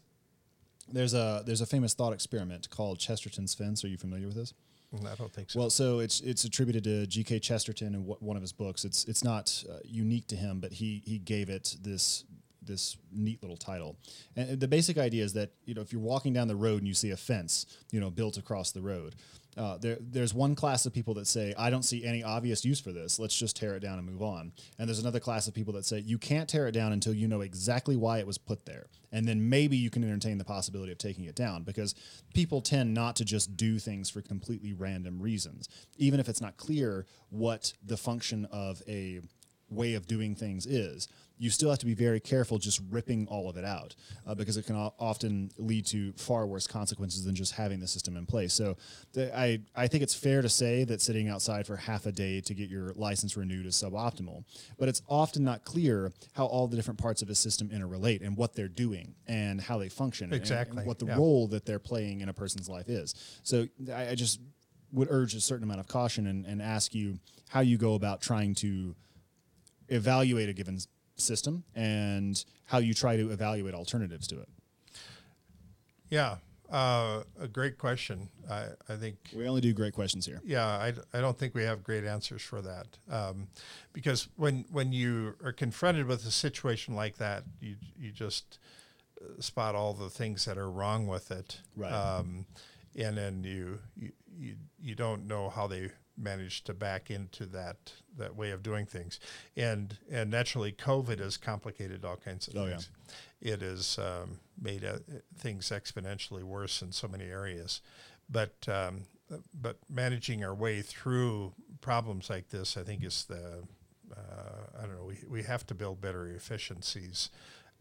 [0.93, 3.85] there's a there's a famous thought experiment called Chesterton's fence.
[3.85, 4.53] Are you familiar with this?
[4.93, 5.61] I don't think so.
[5.61, 7.39] Well, so it's it's attributed to G.K.
[7.39, 8.85] Chesterton in one of his books.
[8.85, 12.25] It's it's not uh, unique to him, but he he gave it this
[12.63, 13.97] this neat little title.
[14.37, 16.89] And the basic idea is that you know if you're walking down the road and
[16.89, 19.15] you see a fence, you know, built across the road,
[19.61, 22.81] uh, there there's one class of people that say I don't see any obvious use
[22.81, 23.19] for this.
[23.19, 24.53] Let's just tear it down and move on.
[24.79, 27.29] And there's another class of people that say you can't tear it down until you
[27.29, 30.93] know exactly why it was put there, and then maybe you can entertain the possibility
[30.93, 31.95] of taking it down because
[32.33, 35.69] people tend not to just do things for completely random reasons,
[35.99, 39.21] even if it's not clear what the function of a
[39.69, 41.07] way of doing things is.
[41.43, 44.59] You still have to be very careful just ripping all of it out uh, because
[44.59, 48.27] it can o- often lead to far worse consequences than just having the system in
[48.27, 48.53] place.
[48.53, 48.77] So,
[49.15, 52.43] the, I I think it's fair to say that sitting outside for half a day
[52.43, 54.45] to get your license renewed is suboptimal,
[54.79, 58.37] but it's often not clear how all the different parts of a system interrelate and
[58.37, 61.17] what they're doing and how they function and- and Exactly, what the yeah.
[61.17, 63.15] role that they're playing in a person's life is.
[63.45, 64.41] So, I, I just
[64.93, 68.21] would urge a certain amount of caution and, and ask you how you go about
[68.21, 68.95] trying to
[69.89, 70.79] evaluate a given
[71.21, 74.49] system and how you try to evaluate alternatives to it.
[76.09, 76.37] yeah,
[76.71, 78.29] uh, a great question.
[78.49, 80.41] I, I think We only do great questions here.
[80.45, 82.87] yeah, I, I don't think we have great answers for that.
[83.11, 83.49] Um,
[83.93, 88.59] because when when you are confronted with a situation like that, you you just
[89.21, 91.61] uh, spot all the things that are wrong with it.
[91.77, 91.93] Right.
[91.93, 92.47] Um,
[92.97, 97.93] and then you, you you you don't know how they managed to back into that
[98.19, 99.19] that way of doing things.
[99.57, 102.71] And and naturally COVID has complicated all kinds of Oh, yeah.
[102.73, 102.91] things.
[103.41, 104.99] It has um, made uh,
[105.39, 107.81] things exponentially worse in so many areas.
[108.29, 109.03] But um,
[109.55, 113.63] but managing our way through problems like this, I think, is the
[114.17, 115.05] uh, I don't know.
[115.05, 117.31] We we have to build better efficiencies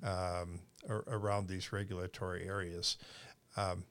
[0.03, 2.97] um, ar- around these regulatory areas.
[3.57, 3.83] Um,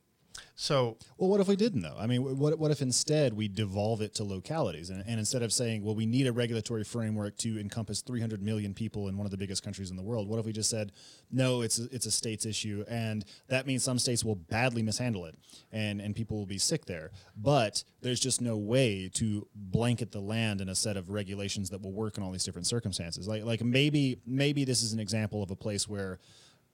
[0.61, 1.97] so Well, what if we didn't, though?
[1.99, 4.91] I mean, what, what if instead we devolve it to localities?
[4.91, 8.75] And, and instead of saying, well, we need a regulatory framework to encompass 300 million
[8.75, 10.93] people in one of the biggest countries in the world, what if we just said,
[11.31, 12.85] no, it's a, it's a state's issue.
[12.89, 15.37] And that means some states will badly mishandle it
[15.73, 17.11] and, and people will be sick there.
[17.37, 21.83] But there's just no way to blanket the land in a set of regulations that
[21.83, 23.29] will work in all these different circumstances.
[23.29, 26.19] Like, like maybe, maybe this is an example of a place where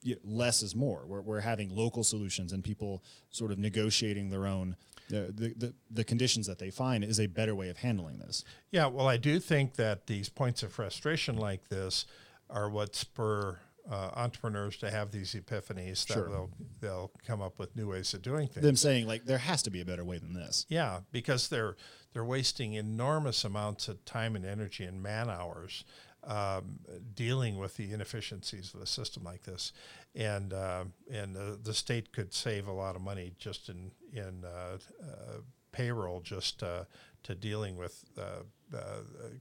[0.04, 1.04] you know, less is more.
[1.06, 4.76] We're, we're having local solutions and people sort of negotiating their own
[5.08, 8.42] the, the, the, the conditions that they find is a better way of handling this.
[8.70, 12.06] Yeah, well, I do think that these points of frustration like this
[12.48, 13.58] are what spur
[13.90, 16.28] uh, entrepreneurs to have these epiphanies that Sure.
[16.30, 18.64] they'll they'll come up with new ways of doing things.
[18.64, 20.64] Them saying like there has to be a better way than this.
[20.70, 21.76] Yeah, because they're
[22.14, 25.84] they're wasting enormous amounts of time and energy and man hours
[26.26, 26.80] um,
[27.14, 29.72] dealing with the inefficiencies of a system like this,
[30.14, 34.44] and uh, and the, the state could save a lot of money just in in
[34.44, 35.38] uh, uh,
[35.72, 36.84] payroll just uh,
[37.24, 38.78] to dealing with uh, uh,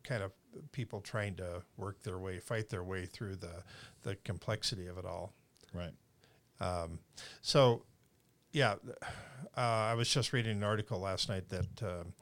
[0.04, 0.32] kind of
[0.72, 3.64] people trying to work their way, fight their way through the
[4.04, 5.34] the complexity of it all.
[5.74, 5.94] Right.
[6.60, 7.00] Um,
[7.42, 7.84] so,
[8.52, 8.76] yeah,
[9.58, 12.14] uh, I was just reading an article last night that um,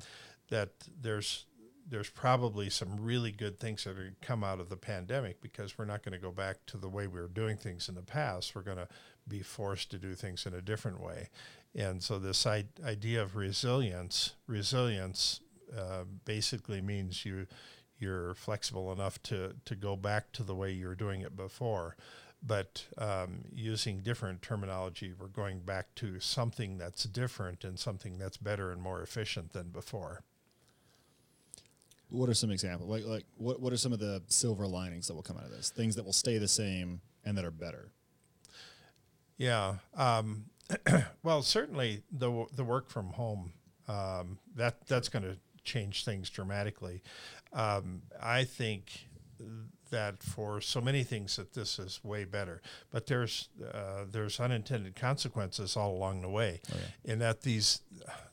[0.49, 0.69] that
[1.01, 1.45] there's
[1.87, 5.41] there's probably some really good things that are going to come out of the pandemic
[5.41, 7.95] because we're not going to go back to the way we were doing things in
[7.95, 8.55] the past.
[8.55, 8.87] We're going to
[9.27, 11.29] be forced to do things in a different way.
[11.75, 15.41] And so this I- idea of resilience, resilience
[15.77, 17.47] uh, basically means you
[17.97, 21.95] you're flexible enough to to go back to the way you were doing it before.
[22.43, 28.37] But um, using different terminology, we're going back to something that's different and something that's
[28.37, 30.23] better and more efficient than before.
[32.11, 32.89] What are some examples?
[32.89, 35.51] Like, like what, what are some of the silver linings that will come out of
[35.51, 35.69] this?
[35.69, 37.91] Things that will stay the same and that are better.
[39.37, 39.75] Yeah.
[39.95, 40.45] Um,
[41.23, 43.53] well, certainly the the work from home
[43.87, 47.01] um, that that's going to change things dramatically.
[47.53, 49.07] Um, I think
[49.89, 54.95] that for so many things that this is way better, but there's uh, there's unintended
[54.95, 57.81] consequences all along the way, Oh, in that these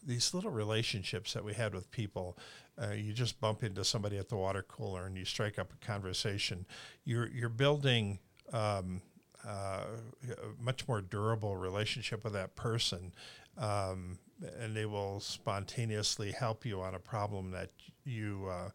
[0.04, 2.36] these little relationships that we had with people.
[2.80, 5.86] Uh, you just bump into somebody at the water cooler and you strike up a
[5.86, 6.66] conversation.
[7.04, 8.20] You're you're building
[8.52, 9.02] um,
[9.46, 9.84] uh,
[10.30, 13.12] a much more durable relationship with that person,
[13.56, 14.18] um,
[14.60, 17.70] and they will spontaneously help you on a problem that
[18.04, 18.70] you uh,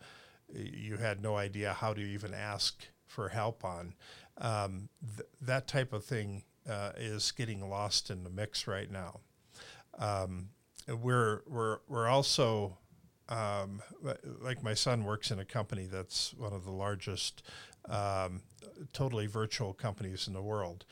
[0.54, 3.94] you had no idea how to even ask for help on.
[4.40, 9.20] Um, th- that type of thing uh, is getting lost in the mix right now.
[9.98, 10.50] Um,
[10.88, 12.78] we're we're we're also
[13.30, 13.82] um,
[14.42, 17.42] like my son works in a company that's one of the largest
[17.90, 18.42] um,
[18.92, 20.86] totally virtual companies in the world,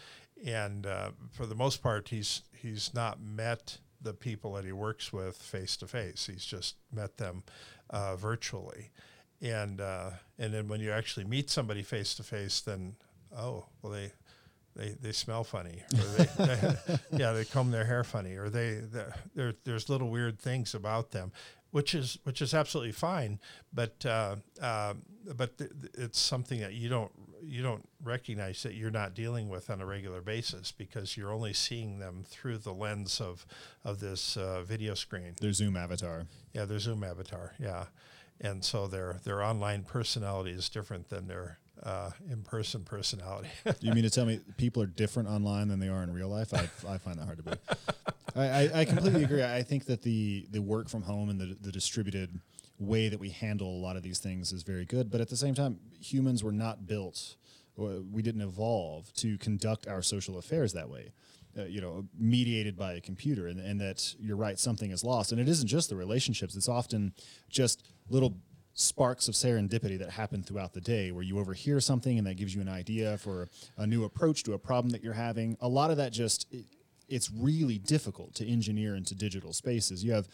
[0.46, 5.14] and uh, for the most part, he's he's not met the people that he works
[5.14, 6.28] with face to face.
[6.32, 7.44] He's just met them
[7.90, 8.92] uh, virtually,
[9.42, 12.96] and uh, and then when you actually meet somebody face to face, then
[13.36, 14.12] oh well they.
[14.74, 16.76] They, they smell funny, they, they
[17.18, 19.04] yeah they comb their hair funny, or they, they
[19.36, 21.34] there there's little weird things about them,
[21.72, 23.40] which is which is absolutely fine,
[23.74, 24.94] but uh, uh,
[25.36, 27.12] but th- it's something that you don't
[27.44, 31.54] you don't recognize that you're not dealing with on a regular basis because you're only
[31.54, 33.46] seeing them through the lens of
[33.84, 35.34] of this uh, video screen.
[35.40, 36.26] Their Zoom avatar.
[36.54, 37.54] Yeah, their Zoom avatar.
[37.60, 37.86] Yeah,
[38.40, 43.50] and so their their online personality is different than their uh, in-person personality.
[43.80, 46.54] You mean to tell me people are different online than they are in real life?
[46.54, 47.60] I, I find that hard to believe.
[48.36, 49.44] I, I, I completely agree.
[49.44, 52.40] I think that the the work from home and the the distributed
[52.80, 55.12] way that we handle a lot of these things is very good.
[55.12, 57.36] But at the same time, humans were not built,
[57.76, 61.12] or we didn't evolve to conduct our social affairs that way.
[61.58, 65.34] Uh, you know, mediated by a computer, and, and that you're right, something is lost,
[65.34, 67.14] and it isn't just the relationships; it's often
[67.50, 68.38] just little
[68.74, 72.56] sparks of serendipity that happen throughout the day where you overhear something and that gives
[72.56, 75.58] you an idea for a new approach to a problem that you're having.
[75.62, 76.66] A lot of that just it,
[77.10, 80.04] it's really difficult to engineer into digital spaces.
[80.04, 80.28] You have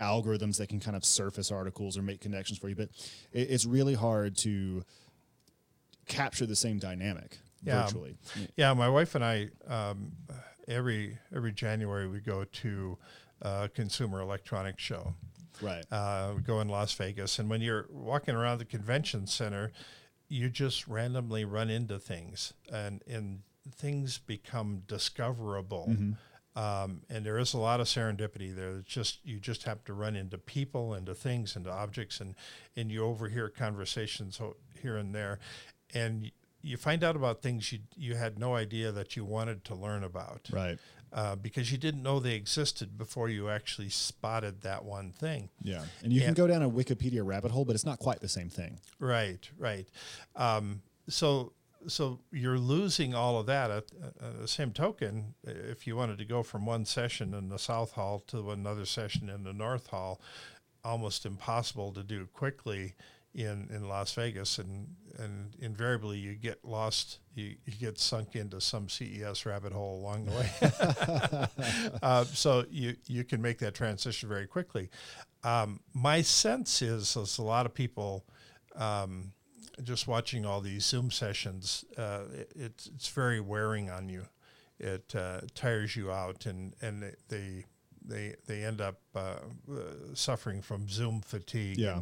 [0.00, 2.88] algorithms that can kind of surface articles or make connections for you, but
[3.32, 4.82] it, it's really hard to
[6.06, 7.84] capture the same dynamic Yeah.
[7.84, 8.16] virtually.
[8.56, 10.12] Yeah, my wife and I um,
[10.66, 12.98] every every January we go to
[13.40, 15.14] a consumer electronics show.
[15.60, 15.84] Right.
[15.90, 19.72] Uh, go in Las Vegas, and when you're walking around the convention center,
[20.28, 23.40] you just randomly run into things, and and
[23.70, 25.96] things become discoverable.
[26.56, 28.78] Um, and there is a lot of serendipity there.
[28.78, 32.34] It's just you just have to run into people, into things, into objects, and
[32.76, 34.40] and you overhear conversations
[34.80, 35.38] here and there,
[35.92, 36.30] and
[36.62, 40.04] you find out about things you you had no idea that you wanted to learn
[40.04, 40.78] about, Right.
[41.14, 45.48] Uh, because you didn't know they existed before you actually spotted that one thing.
[45.62, 45.84] Yeah.
[46.02, 48.50] And you can go down a Wikipedia rabbit hole, but it's not quite the same
[48.50, 48.80] thing.
[48.98, 49.86] Right, right.
[50.34, 51.52] Um, so,
[51.86, 53.70] so you're losing all of that.
[53.70, 57.60] At, at the same token, if you wanted to go from one session in the
[57.60, 60.20] South Hall to another session in the North Hall,
[60.82, 62.94] almost impossible to do quickly
[63.34, 68.60] in, in Las Vegas, and and invariably you get lost, you, you get sunk into
[68.60, 71.88] some CES rabbit hole along the way.
[72.02, 74.90] uh, so you you can make that transition very quickly.
[75.44, 78.24] Um, my sense is, is a lot of people
[78.76, 79.32] um,
[79.82, 84.24] just watching all these Zoom sessions, uh, it, it's it's very wearing on you.
[84.80, 87.64] It uh, tires you out, and and they-
[88.06, 89.36] they they end up uh,
[89.72, 89.76] uh,
[90.12, 91.78] suffering from Zoom fatigue.
[91.78, 92.00] Yeah.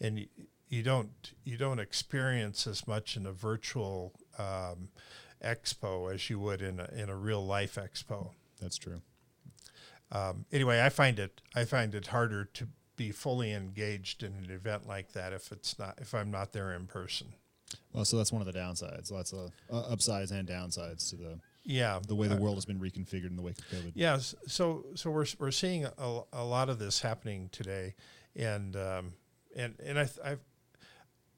[0.00, 0.26] and, and
[0.74, 4.88] you don't you don't experience as much in a virtual um,
[5.44, 9.00] expo as you would in a, in a real life expo That's true.
[10.10, 14.50] um, anyway, I find it I find it harder to be fully engaged in an
[14.50, 17.28] event like that if it's not if I'm not there in person.
[17.92, 19.10] Well, so that's one of the downsides.
[19.10, 22.64] Lots of uh, upsides and downsides to the Yeah, the way the uh, world has
[22.64, 23.92] been reconfigured in the wake of COVID.
[23.94, 24.34] Yes.
[24.46, 27.94] So so we're we're seeing a, a lot of this happening today,
[28.36, 29.12] and um,
[29.56, 30.36] and and I I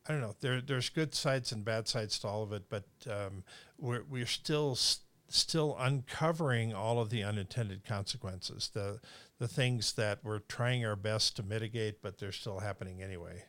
[0.09, 0.35] I don't know.
[0.41, 3.43] There there's good sides and bad sides to all of it, but um,
[3.79, 8.71] we're we're still s- still uncovering all of the unintended consequences.
[8.73, 9.01] The
[9.39, 13.45] the things that we're trying our best to mitigate, but they're still happening anyway.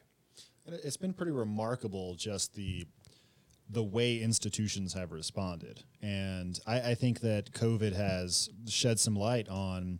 [0.65, 2.85] It's been pretty remarkable just the
[3.69, 9.49] the way institutions have responded, and I, I think that COVID has shed some light
[9.49, 9.99] on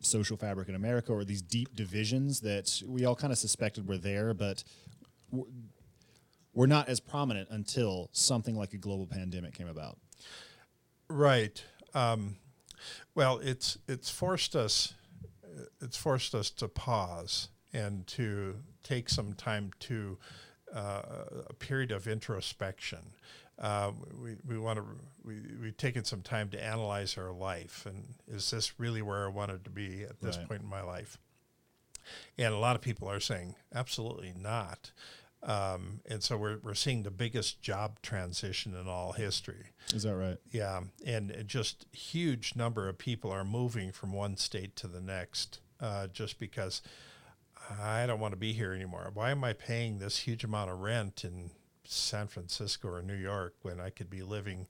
[0.00, 3.98] social fabric in America, or these deep divisions that we all kind of suspected were
[3.98, 4.64] there, but
[6.54, 9.98] were not as prominent until something like a global pandemic came about.
[11.08, 11.62] Right.
[11.94, 12.36] Um,
[13.14, 14.94] well, it's it's forced us
[15.80, 20.18] it's forced us to pause and to take some time to
[20.74, 21.02] uh,
[21.48, 22.98] a period of introspection.
[23.58, 23.90] Uh,
[24.22, 24.84] we we want to
[25.24, 29.28] we we've taken some time to analyze our life and is this really where I
[29.28, 30.48] wanted to be at this Right.
[30.48, 31.18] point in my life?
[32.38, 34.92] And a lot of people are saying absolutely not.
[35.42, 39.66] Um, and so we're, we're seeing the biggest job transition in all history.
[39.94, 40.38] Is that right?
[40.50, 45.60] Yeah, and just huge number of people are moving from one state to the next,
[45.80, 46.82] uh, just because
[47.80, 49.10] I don't want to be here anymore.
[49.14, 51.50] Why am I paying this huge amount of rent in
[51.84, 54.66] San Francisco or New York when I could be living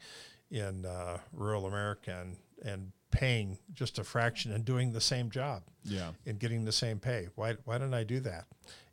[0.50, 5.62] in uh, rural America and, and paying just a fraction and doing the same job?
[5.84, 6.10] Yeah.
[6.26, 7.28] and getting the same pay.
[7.34, 8.44] Why why didn't I do that?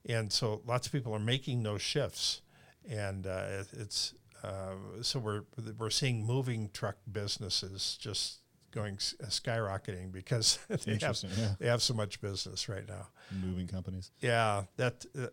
[0.07, 2.41] And so lots of people are making those shifts,
[2.87, 5.43] and uh, it's uh, so we're
[5.79, 8.39] we're seeing moving truck businesses just
[8.71, 11.55] going skyrocketing because they have Yeah.
[11.59, 13.07] they have so much business right now.
[13.31, 14.11] Moving companies.
[14.21, 15.27] Yeah, that uh,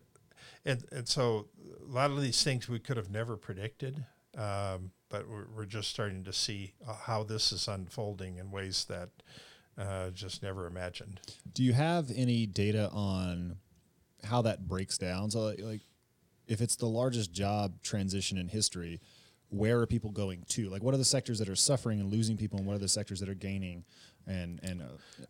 [0.65, 1.47] and and so
[1.87, 4.05] a lot of these things we could have never predicted,
[4.37, 8.85] um, but we're, we're just starting to see uh, how this is unfolding in ways
[8.85, 9.09] that
[9.77, 11.19] uh, just never imagined.
[11.53, 13.57] Do you have any data on
[14.23, 15.31] how that breaks down?
[15.31, 15.81] So, like, like,
[16.47, 18.99] if it's the largest job transition in history,
[19.49, 20.69] where are people going to?
[20.69, 22.87] Like, what are the sectors that are suffering and losing people, and what are the
[22.87, 23.85] sectors that are gaining
[24.27, 25.25] and and uh,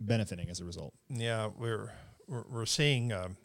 [0.00, 0.94] benefiting as a result?
[1.08, 1.92] Yeah, we're
[2.28, 3.36] we're, seeing um,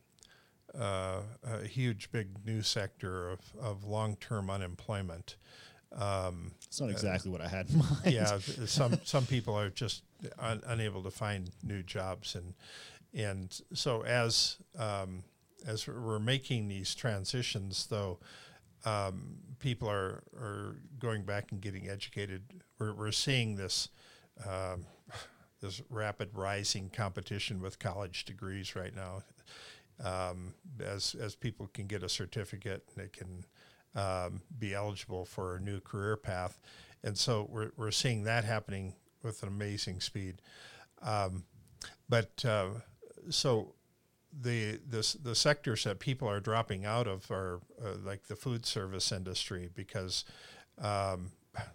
[0.77, 5.37] uh, a huge, big new sector of, of long term unemployment.
[5.95, 8.05] Um, It's not exactly what I had in mind.
[8.05, 10.03] yeah, some some people are just
[10.39, 12.55] un, unable to find new jobs, and
[13.13, 15.23] and so as um,
[15.65, 18.19] as we're making these transitions, though,
[18.85, 22.43] um, people are are going back and getting educated.
[22.79, 23.89] We're we're seeing this.
[24.47, 24.85] Um,
[25.63, 29.23] this rapid rising competition with college degrees right now,
[30.03, 30.53] um,
[30.83, 33.45] as as people can get a certificate and they can
[33.95, 36.59] um, be eligible for a new career path,
[37.01, 38.93] and so we're we're seeing that happening
[39.23, 40.41] with an amazing speed.
[41.01, 41.45] Um,
[42.09, 42.69] but uh,
[43.29, 43.73] so
[44.41, 48.65] the the the sectors that people are dropping out of are uh, like the food
[48.65, 50.25] service industry because
[50.81, 51.31] um,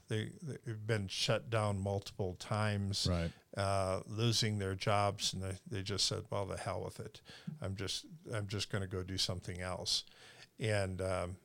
[0.09, 3.31] they they've been shut down multiple times Right.
[3.57, 7.21] uh, losing their jobs, and they, they just said, "Well, the hell with it.
[7.63, 10.05] I'm just I'm just going to go do something else,"
[10.59, 11.37] and um,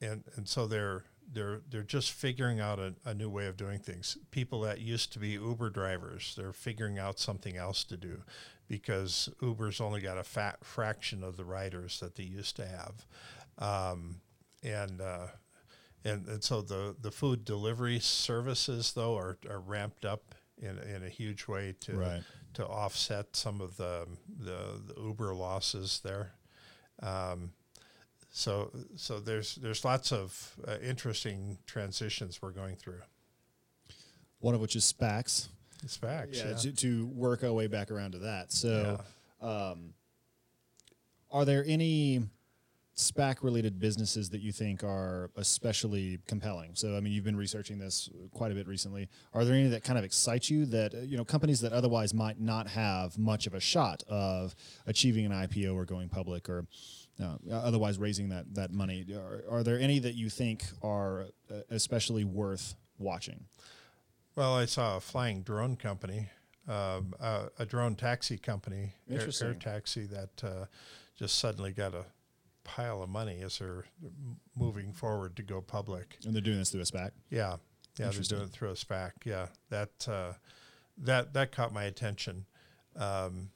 [0.00, 1.02] and and so they're
[1.32, 4.16] they're they're just figuring out a, a new way of doing things.
[4.30, 8.22] People that used to be Uber drivers, they're figuring out something else to do,
[8.70, 13.04] because Uber's only got a fat fraction of the riders that they used to have,
[13.58, 14.20] um,
[14.62, 15.00] and.
[15.02, 15.26] Uh,
[16.02, 21.04] and, and so the, the food delivery services though are, are ramped up in, in
[21.04, 22.22] a huge way to Right.
[22.54, 24.06] to offset some of the
[24.38, 26.32] the, the Uber losses there.
[27.02, 27.52] Um,
[28.30, 33.02] so so there's there's lots of uh, interesting transitions we're going through.
[34.38, 35.48] One of which is SPACs.
[35.82, 36.38] It's facts.
[36.38, 36.56] yeah, Yeah.
[36.56, 38.52] To, to work our way back around to that.
[38.52, 39.00] So,
[39.40, 39.94] um,
[41.30, 42.22] are there any
[42.96, 46.72] SPAC related businesses that you think are especially compelling?
[46.74, 49.08] So, I mean, you've been researching this quite a bit recently.
[49.32, 52.40] Are there any that kind of excite you that, you know, companies that otherwise might
[52.40, 54.54] not have much of a shot of
[54.86, 56.66] achieving an IPO or going public or
[57.22, 59.06] uh, otherwise raising that, that money?
[59.14, 63.44] Are, are there any that you think are uh, especially worth watching?
[64.36, 66.28] Well, I saw a flying drone company,
[66.68, 70.64] um, uh, a drone taxi company, air, air taxi that uh,
[71.18, 72.04] just suddenly got a
[72.64, 73.84] pile of money as they're
[74.56, 76.16] moving forward to go public.
[76.24, 77.10] And they're doing this through a SPAC?
[77.30, 77.56] Yeah,
[77.98, 79.12] yeah, they're doing it through a SPAC.
[79.24, 80.32] Yeah, that uh,
[80.98, 82.46] that that caught my attention.
[82.96, 83.50] Um,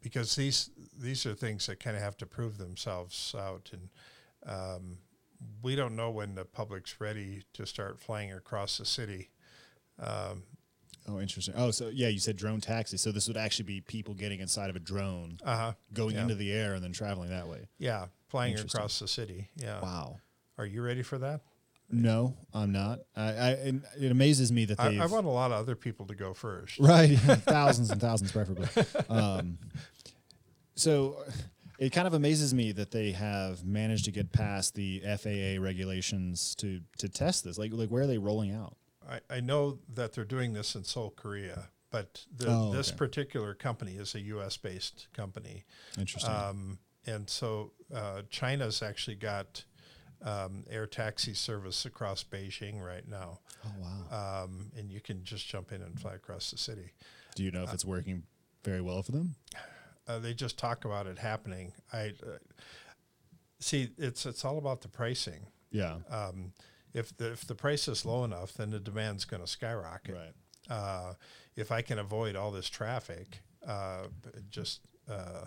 [0.00, 3.88] because these these are things that kind of have to prove themselves out, and
[4.46, 4.98] um,
[5.62, 9.30] we don't know when the public's ready to start flying across the city.
[10.02, 10.42] Um,
[11.08, 11.54] Oh, interesting.
[11.56, 12.96] Oh, so yeah, you said drone taxi.
[12.96, 15.72] So this would actually be people getting inside of a drone, uh-huh.
[15.92, 16.22] going yeah.
[16.22, 17.68] into the air, and then traveling that way.
[17.78, 19.48] Yeah, flying across the city.
[19.56, 19.80] Yeah.
[19.80, 20.20] Wow.
[20.58, 21.40] Are you ready for that?
[21.90, 23.00] No, I'm not.
[23.16, 24.96] I, I and it amazes me that I.
[24.96, 26.78] I want a lot of other people to go first.
[26.78, 28.68] right, thousands and thousands, preferably.
[29.10, 29.58] Um,
[30.74, 31.22] so
[31.78, 36.54] it kind of amazes me that they have managed to get past the FAA regulations
[36.56, 37.58] to to test this.
[37.58, 38.76] Like, like where are they rolling out?
[39.08, 42.96] I, I know that they're doing this in Seoul, Korea, but the, Oh, this okay.
[42.96, 44.56] particular company is a U.S.
[44.56, 45.64] based company.
[45.98, 46.32] Interesting.
[46.32, 49.64] Um, and so uh, China's actually got
[50.24, 53.40] um, air taxi service across Beijing right now.
[53.66, 54.44] oh wow.
[54.44, 56.92] Um, and you can just jump in and fly across the city.
[57.34, 58.22] Do you know if it's working
[58.62, 59.34] very well for them?
[60.06, 61.72] Uh, they just talk about it happening.
[61.92, 62.38] I uh,
[63.58, 63.90] see.
[63.98, 65.46] It's it's all about the pricing.
[65.70, 65.96] Yeah.
[66.10, 66.52] Um,
[66.94, 70.14] if the if the price is low enough, then the demand's going to skyrocket.
[70.14, 70.74] right.
[70.76, 71.14] uh,
[71.56, 74.04] if I can avoid all this traffic, uh,
[74.50, 74.80] just
[75.10, 75.46] uh,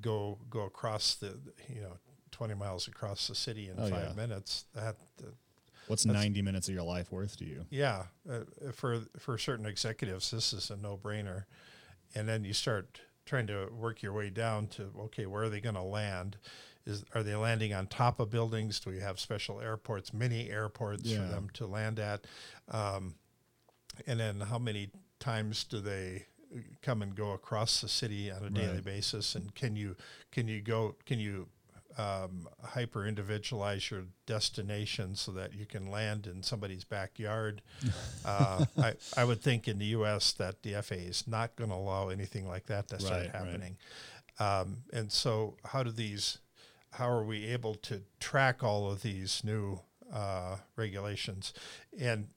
[0.00, 1.98] go go across the you know
[2.30, 4.12] twenty miles across the city in Oh, five yeah.
[4.14, 4.64] minutes.
[4.74, 5.26] That uh,
[5.86, 7.66] What's 90 minutes of your life worth to you?
[7.68, 8.40] yeah, uh,
[8.72, 11.44] for for certain executives, this is a no brainer.
[12.14, 15.60] And then you start trying to work your way down to okay, where are they
[15.60, 16.38] going to land?
[16.86, 18.78] Is are they landing on top of buildings?
[18.80, 21.18] Do we have special airports, mini airports Yeah.
[21.24, 22.26] for them to land at?
[22.68, 23.14] Um,
[24.06, 26.26] and then how many times do they
[26.82, 28.84] come and go across the city on a daily Right.
[28.84, 29.34] basis?
[29.34, 29.96] And can you
[30.30, 31.48] can you go can you
[31.96, 37.62] um, hyper individualize your destination so that you can land in somebody's backyard?
[38.24, 40.32] uh, I, I would think in the U.S.
[40.32, 43.46] that the FAA is not going to allow anything like that to start Right, right.
[43.46, 43.76] happening.
[44.40, 46.38] Um, and so, how do these?
[46.94, 49.80] How are we able to track all of these new
[50.12, 51.52] uh, regulations?
[51.98, 52.28] And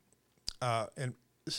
[0.62, 1.14] uh, and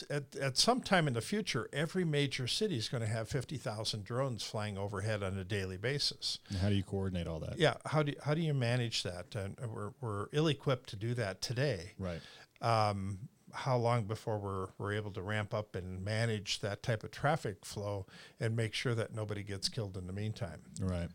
[0.09, 4.03] at, at some time in the future, every major city is going to have 50,000
[4.03, 6.39] drones flying overhead on a daily basis.
[6.49, 7.57] And how do you coordinate all that?
[7.57, 9.35] Yeah, how do, how do you manage that?
[9.35, 11.93] And we're, we're ill equipped to do that today.
[11.97, 12.19] Right.
[12.61, 17.11] Um, how long before we're, we're able to ramp up and manage that type of
[17.11, 18.05] traffic flow
[18.39, 20.61] and make sure that nobody gets killed in the meantime?
[20.79, 21.09] Right.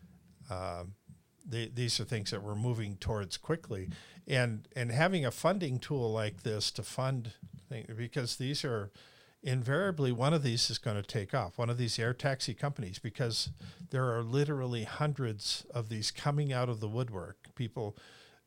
[0.51, 0.95] Um,
[1.47, 3.91] the, these are things that we're moving towards quickly,
[4.27, 7.33] and and having a funding tool like this to fund
[7.69, 8.91] things, because these are
[9.43, 11.59] invariably one of these is going to take off.
[11.59, 13.51] One of these air taxi companies, because
[13.91, 17.37] there are literally hundreds of these coming out of the woodwork.
[17.55, 17.97] People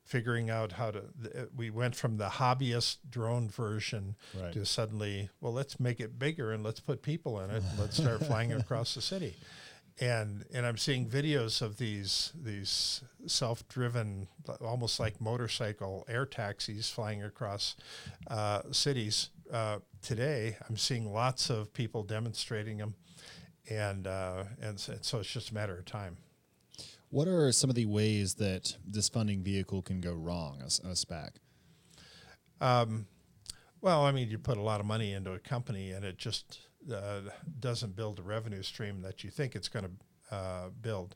[0.04, 1.00] figuring out how to.
[1.00, 4.54] Uh, we went from the hobbyist drone version Right.
[4.54, 7.62] to suddenly, well, let's make it bigger and let's put people in it.
[7.62, 9.36] And let's start flying across the city
[10.00, 14.28] and and I'm seeing videos of these these self-driven,
[14.62, 17.76] almost like motorcycle air taxis flying across
[18.30, 20.58] uh, cities uh, today.
[20.70, 22.96] I'm seeing lots of people demonstrating them,
[23.70, 26.18] and uh, and so, it's just a matter of time.
[27.10, 30.92] What are some of the ways that this funding vehicle can go wrong, a, a
[30.92, 31.30] SPAC?
[32.60, 33.08] Um,
[33.82, 36.67] well, I mean, you put a lot of money into a company, and it just
[36.94, 37.22] uh,
[37.60, 41.16] doesn't build a revenue stream that you think it's going to uh, build.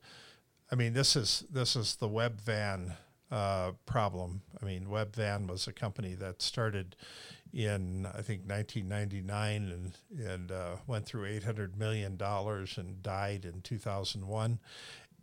[0.71, 2.95] I mean, this is this is the WebVan
[3.31, 4.41] uh, problem.
[4.61, 6.95] I mean, WebVan was a company that started
[7.53, 13.61] in I think 1999 and and uh, went through 800 million dollars and died in
[13.61, 14.59] 2001,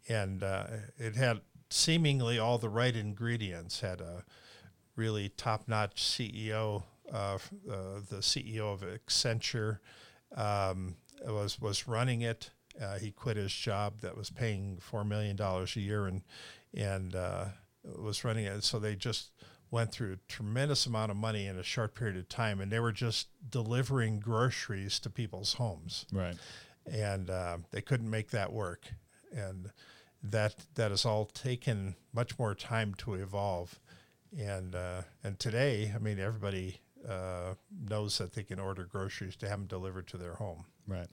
[0.09, 0.66] and uh,
[0.99, 1.40] it had
[1.70, 3.80] seemingly all the right ingredients.
[3.80, 4.24] Had a
[4.96, 6.82] really top-notch CEO,
[7.12, 7.38] uh,
[7.70, 9.78] uh, the CEO of Accenture,
[10.36, 12.50] um, was was running it.
[12.80, 16.22] Uh, he quit his job that was paying four million dollars a year and
[16.74, 17.46] and uh,
[17.84, 18.62] was running it.
[18.64, 19.30] So they just
[19.70, 22.80] went through a tremendous amount of money in a short period of time, and they
[22.80, 26.36] were just delivering groceries to people's homes Right.
[26.90, 28.88] and uh, they couldn't make that work,
[29.30, 29.70] and
[30.22, 33.78] that that has all taken much more time to evolve,
[34.38, 37.55] and uh, and today, I mean, everybody uh,
[37.88, 40.64] knows that they can order groceries to have them delivered to their home.
[40.86, 41.09] Right.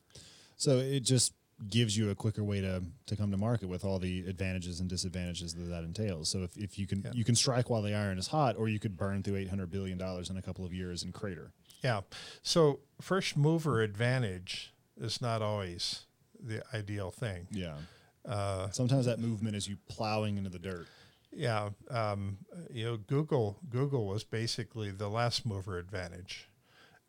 [0.58, 1.34] So it just
[1.70, 4.90] gives you a quicker way to, to come to market with all the advantages and
[4.90, 6.30] disadvantages that that entails.
[6.30, 7.12] So if, if you can Yeah.
[7.14, 9.70] you can strike while the iron is hot, or you could burn through eight hundred
[9.72, 11.52] billion dollars in a couple of years and crater.
[11.84, 12.02] Yeah,
[12.42, 16.06] so first mover advantage is not always
[16.42, 17.48] the ideal thing.
[17.52, 17.76] Yeah.
[18.26, 20.88] Uh, Sometimes that movement is you plowing into the dirt.
[21.36, 22.38] Yeah, um,
[22.72, 26.48] you know, Google Google was basically the last mover advantage.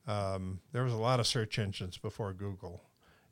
[0.07, 2.83] Um, there was a lot of search engines before Google,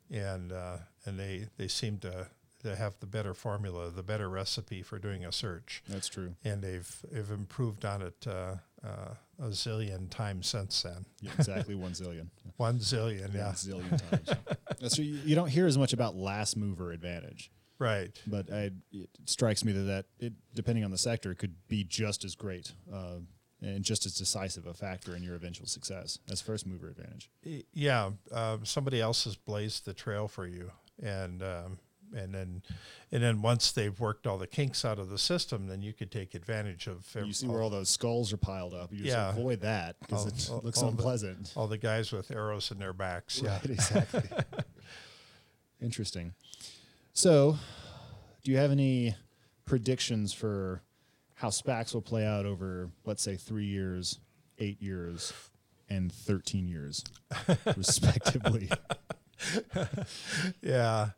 [0.09, 2.27] and uh, and they they seem to
[2.63, 6.35] to have the better formula, the better recipe for doing a search, That's true.
[6.43, 11.05] and they've they've improved on it uh, uh, a zillion times since then.
[11.21, 12.27] Yeah, exactly one zillion.
[12.57, 14.93] One zillion, One yeah, zillion times.
[14.95, 15.03] True.
[15.03, 18.11] You you don't hear as much about last mover advantage, right.
[18.27, 21.83] but I, it strikes me that that it, depending on the sector, it could be
[21.83, 23.17] just as great uh,
[23.61, 27.29] and just as decisive a factor in your eventual success as first mover advantage.
[27.73, 30.71] Yeah, uh, somebody else has blazed the trail for you,
[31.01, 31.79] and um,
[32.15, 32.61] and then
[33.11, 36.11] and then once they've worked all the kinks out of the system, then you could
[36.11, 38.91] take advantage of You see where all those skulls are piled up.
[38.91, 39.29] You just Yeah.
[39.29, 41.53] avoid that because it all- looks all the- unpleasant.
[41.55, 43.41] all the guys with arrows in their backs.
[43.41, 43.55] Yeah.
[43.55, 44.23] Right, exactly.
[45.81, 46.33] Interesting.
[47.17, 47.57] So,
[48.43, 49.15] do you have any
[49.63, 50.81] predictions for
[51.35, 54.19] how SPACs will play out over, let's say, three years,
[54.59, 55.31] eight years,
[55.89, 57.03] and 13 years,
[57.77, 58.69] respectively?
[60.61, 61.09] Yeah,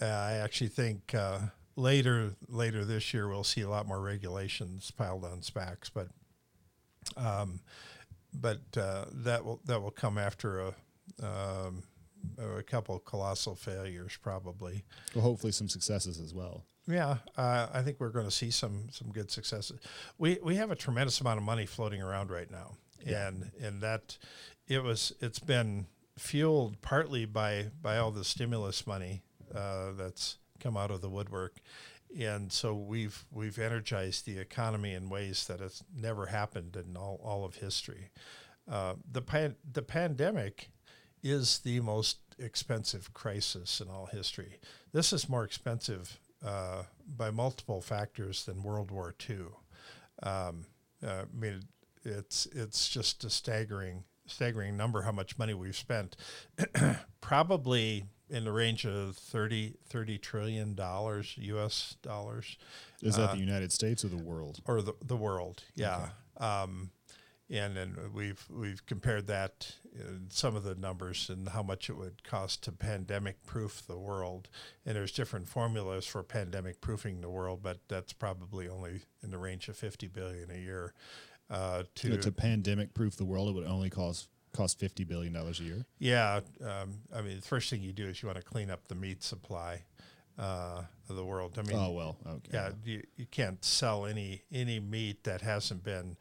[0.00, 1.38] uh, I actually think uh,
[1.76, 6.08] later later this year we'll see a lot more regulations piled on SPACs, but
[7.16, 7.60] um,
[8.32, 10.74] but uh, that will that will come after a
[11.22, 11.82] um,
[12.58, 14.84] a couple of colossal failures probably.
[15.14, 16.64] well, hopefully, some successes as well.
[16.86, 19.80] Yeah, uh, I think we're going to see some some good successes.
[20.18, 22.72] We we have a tremendous amount of money floating around right now,
[23.06, 24.18] and and that
[24.68, 25.86] it was it's been
[26.18, 29.22] fueled partly by by all the stimulus money
[29.54, 31.60] uh, that's come out of the woodwork,
[32.18, 37.20] and so we've we've energized the economy in ways that has never happened in all,
[37.24, 38.10] all of history.
[38.70, 40.70] Uh, the pan, the pandemic
[41.24, 44.60] is the most expensive crisis in all history.
[44.92, 46.82] This is more expensive uh,
[47.16, 49.46] by multiple factors than World War II.
[50.22, 50.66] Um,
[51.04, 51.62] uh, I mean,
[52.04, 56.16] it's it's just a staggering staggering number how much money we've spent.
[57.20, 61.96] Probably in the range of 30, 30 trillion dollars U.S.
[62.02, 62.56] dollars
[63.02, 64.60] Is that the United States or the world?
[64.66, 65.62] or the the world.
[65.74, 66.08] Yeah.
[66.36, 66.90] Um,
[67.50, 71.96] and then we've we've compared that in some of the numbers and how much it
[71.96, 74.48] would cost to pandemic proof the world.
[74.86, 79.38] And there's different formulas for pandemic proofing the world, but that's probably only in the
[79.38, 80.94] range of 50 billion a year.
[81.50, 85.50] Uh, to To, pandemic proof the world, it would only cost cost $50 billion a
[85.62, 85.84] year.
[85.98, 88.86] Yeah, um, I mean, the first thing you do is you want to clean up
[88.88, 89.82] the meat supply
[90.38, 91.58] uh, of the world.
[91.58, 92.50] I mean, Oh, well, okay.
[92.52, 96.16] yeah, you, you can't sell any any meat that hasn't been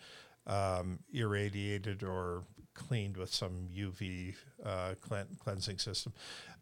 [0.47, 4.35] um, irradiated or cleaned with some UV
[4.65, 6.13] uh, clean, cleansing system.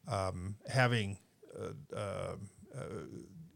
[0.08, 1.18] Um, having
[1.58, 2.36] uh, uh,
[2.76, 2.84] uh,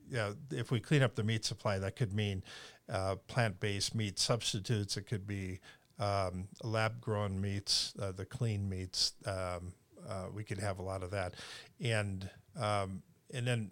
[0.09, 2.43] yeah, if we clean up the meat supply, that could mean
[2.91, 4.97] uh, plant-based meat substitutes.
[4.97, 5.59] It could be
[5.99, 9.13] um, lab-grown meats, uh, the clean meats.
[9.25, 9.73] Um,
[10.07, 11.33] uh, we could have a lot of that,
[11.81, 13.01] and um,
[13.33, 13.71] and then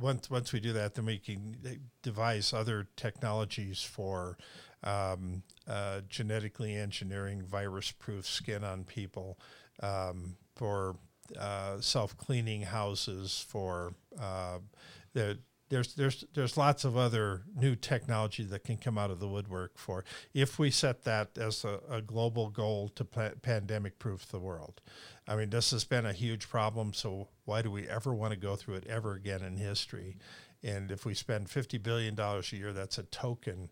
[0.00, 1.56] once once we do that, then we can
[2.02, 4.38] devise other technologies for
[4.82, 9.38] um, uh, genetically engineering virus-proof skin on people,
[9.82, 10.96] um, for
[11.38, 14.58] uh, self-cleaning houses, for uh,
[15.12, 15.38] the
[15.70, 19.78] there's there's there's lots of other new technology that can come out of the woodwork
[19.78, 20.04] for
[20.34, 24.80] if we set that as a, a global goal to pa- pandemic proof the world.
[25.26, 26.92] I mean, this has been a huge problem.
[26.92, 30.18] So why do we ever want to go through it ever again in history?
[30.62, 33.70] And if we spend fifty billion dollars a year, that's a token,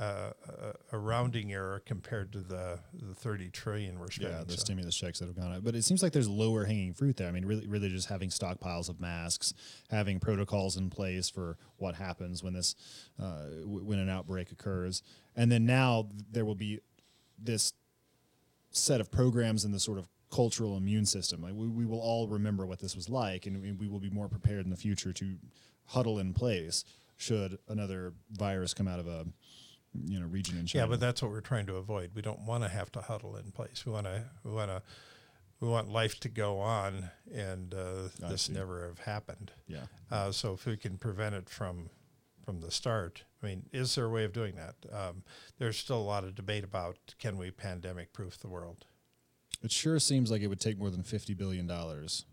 [0.00, 4.36] uh, a, a rounding error compared to the the thirty trillion we're spending.
[4.38, 5.62] Yeah, the So- stimulus checks that have gone out.
[5.62, 7.28] But it seems like there's lower hanging fruit there.
[7.28, 9.52] I mean, really, really just having stockpiles of masks,
[9.90, 12.74] having protocols in place for what happens when this,
[13.22, 15.02] uh, w- when an outbreak occurs,
[15.36, 16.80] and then now there will be
[17.38, 17.72] this
[18.70, 21.42] set of programs and the sort of cultural immune system.
[21.42, 24.10] Like we, we will all remember what this was like, and we- we will be
[24.10, 25.36] more prepared in the future to
[25.86, 26.84] huddle in place
[27.16, 29.26] should another virus come out of a
[30.04, 30.84] you know region in China.
[30.84, 32.10] Yeah, but that's what we're trying to avoid.
[32.14, 33.84] We don't want to have to huddle in place.
[33.84, 34.82] We want to we want to
[35.60, 38.52] we want life to go on, and uh, this see.
[38.52, 39.52] never have happened.
[39.68, 39.84] yeah.
[40.10, 41.90] Uh, so if we can prevent it from
[42.44, 44.74] from the start, I mean, is there a way of doing that?
[44.92, 45.22] Um,
[45.58, 48.86] there's still a lot of debate about can we pandemic proof the world.
[49.62, 52.24] It sure seems like it would take more than fifty billion dollars.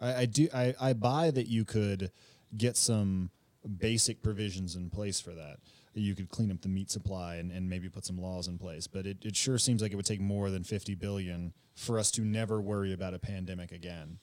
[0.00, 0.48] I, I do.
[0.52, 2.10] I, I buy that you could
[2.56, 3.30] get some
[3.78, 5.58] basic provisions in place for that.
[5.94, 8.86] You could clean up the meat supply and, and maybe put some laws in place.
[8.86, 12.10] But it, it sure seems like it would take more than fifty billion for us
[12.12, 14.18] to never worry about a pandemic again.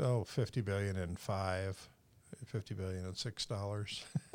[0.00, 1.88] Oh, 50 billion and five.
[2.46, 4.04] 50 billion and six dollars.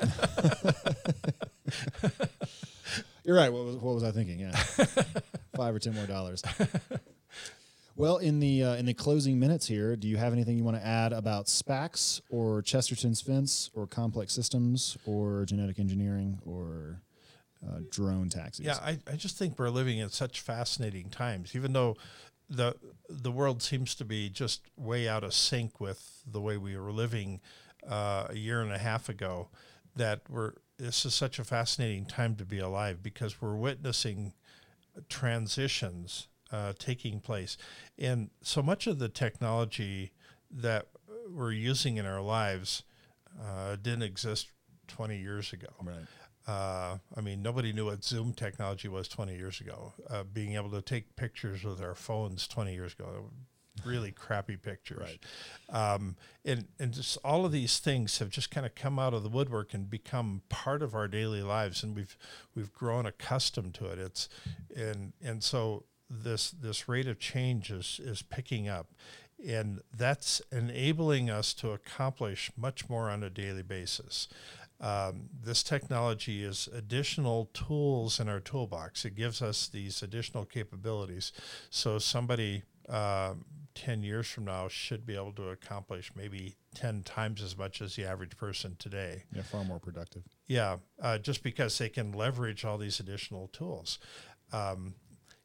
[3.24, 3.52] You're right.
[3.52, 4.40] What was, what was I thinking?
[4.40, 4.52] Yeah,
[5.54, 6.42] five or ten more dollars.
[8.00, 10.78] Well, in the uh, in the closing minutes here, do you have anything you want
[10.78, 17.02] to add about SPACs or Chesterton's fence or complex systems or genetic engineering or
[17.62, 18.64] uh, drone taxis?
[18.64, 21.98] Yeah, I, I just think we're living in such fascinating times, even though
[22.48, 22.74] the
[23.10, 26.92] the world seems to be just way out of sync with the way we were
[26.92, 27.42] living
[27.86, 29.50] uh, a year and a half ago.
[29.94, 34.32] That we're this is such a fascinating time to be alive because we're witnessing
[35.10, 37.56] transitions uh, taking place.
[37.98, 40.12] And so much of the technology
[40.50, 40.88] that
[41.28, 42.82] we're using in our lives
[43.40, 44.48] uh, didn't exist
[44.88, 45.68] 20 years ago.
[45.82, 46.06] Right.
[46.46, 49.92] Uh, I mean, nobody knew what Zoom technology was 20 years ago.
[50.08, 53.30] Uh, being able to take pictures with our phones 20 years ago,
[53.84, 55.18] really crappy pictures.
[55.70, 55.94] Right.
[55.94, 59.22] Um, and, and just all of these things have just kind of come out of
[59.22, 61.82] the woodwork and become part of our daily lives.
[61.82, 62.16] And we've,
[62.54, 63.98] we've grown accustomed to it.
[63.98, 64.28] It's,
[64.74, 68.88] and, and so this this rate of change is is picking up
[69.46, 74.28] and that's enabling us to accomplish much more on a daily basis.
[74.80, 79.04] Um, this technology is additional tools in our toolbox.
[79.04, 81.32] It gives us these additional capabilities.
[81.68, 83.34] So somebody uh,
[83.74, 87.94] 10 years from now should be able to accomplish maybe 10 times as much as
[87.94, 89.24] the average person today.
[89.34, 90.22] Yeah, far more productive.
[90.46, 93.98] Yeah, uh, just because they can leverage all these additional tools.
[94.52, 94.94] Um,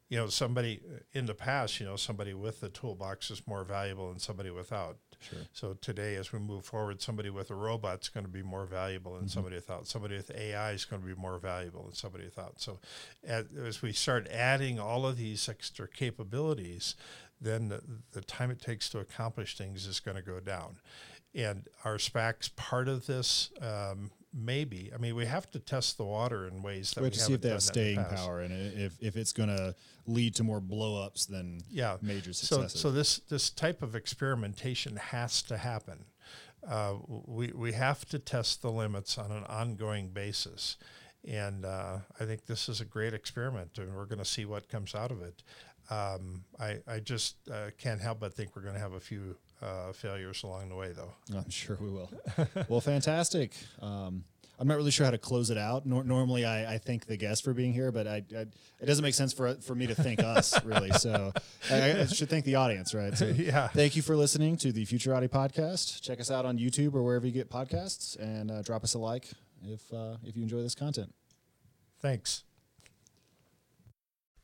[0.08, 0.80] you know, somebody
[1.12, 4.98] in the past, you know, somebody with the toolbox is more valuable than somebody without.
[5.20, 5.38] Sure.
[5.52, 8.66] So today, as we move forward, somebody with a robot is going to be more
[8.66, 9.28] valuable than mm-hmm.
[9.28, 9.88] somebody without.
[9.88, 12.60] Somebody with AI is going to be more valuable than somebody without.
[12.60, 12.78] So,
[13.26, 16.94] as, as we start adding all of these extra capabilities,
[17.40, 17.82] then the,
[18.12, 20.76] the time it takes to accomplish things is going to go down.
[21.34, 24.90] And our SPACs part of this um, maybe.
[24.94, 27.24] I mean, we have to test the water in ways that we have we to
[27.24, 29.74] see if they have staying power and if, if it's going to
[30.06, 31.96] lead to more blowups than yeah.
[32.02, 32.72] major successes.
[32.72, 36.04] So, so this this type of experimentation has to happen.
[36.66, 40.76] Uh, we we have to test the limits on an ongoing basis,
[41.26, 44.68] and uh, I think this is a great experiment, and we're going to see what
[44.68, 45.42] comes out of it.
[45.90, 49.36] Um, I I just uh, can't help but think we're going to have a few
[49.62, 51.12] uh, failures along the way, though.
[51.36, 52.10] I'm sure we will.
[52.68, 53.52] well, fantastic.
[53.80, 54.24] Um,
[54.58, 55.84] I'm not really sure how to close it out.
[55.84, 58.40] Nor- normally, I, I, thank the guest for being here, but I, I,
[58.80, 60.90] it doesn't make sense for for me to thank us really.
[60.92, 61.32] So
[61.70, 63.16] I, I, should thank the audience, right?
[63.16, 63.68] So yeah.
[63.68, 66.00] Thank you for listening to the Futurati podcast.
[66.00, 68.98] Check us out on YouTube or wherever you get podcasts, and uh, drop us a
[68.98, 69.28] like
[69.62, 71.12] if uh, if you enjoy this content.
[72.00, 72.44] Thanks.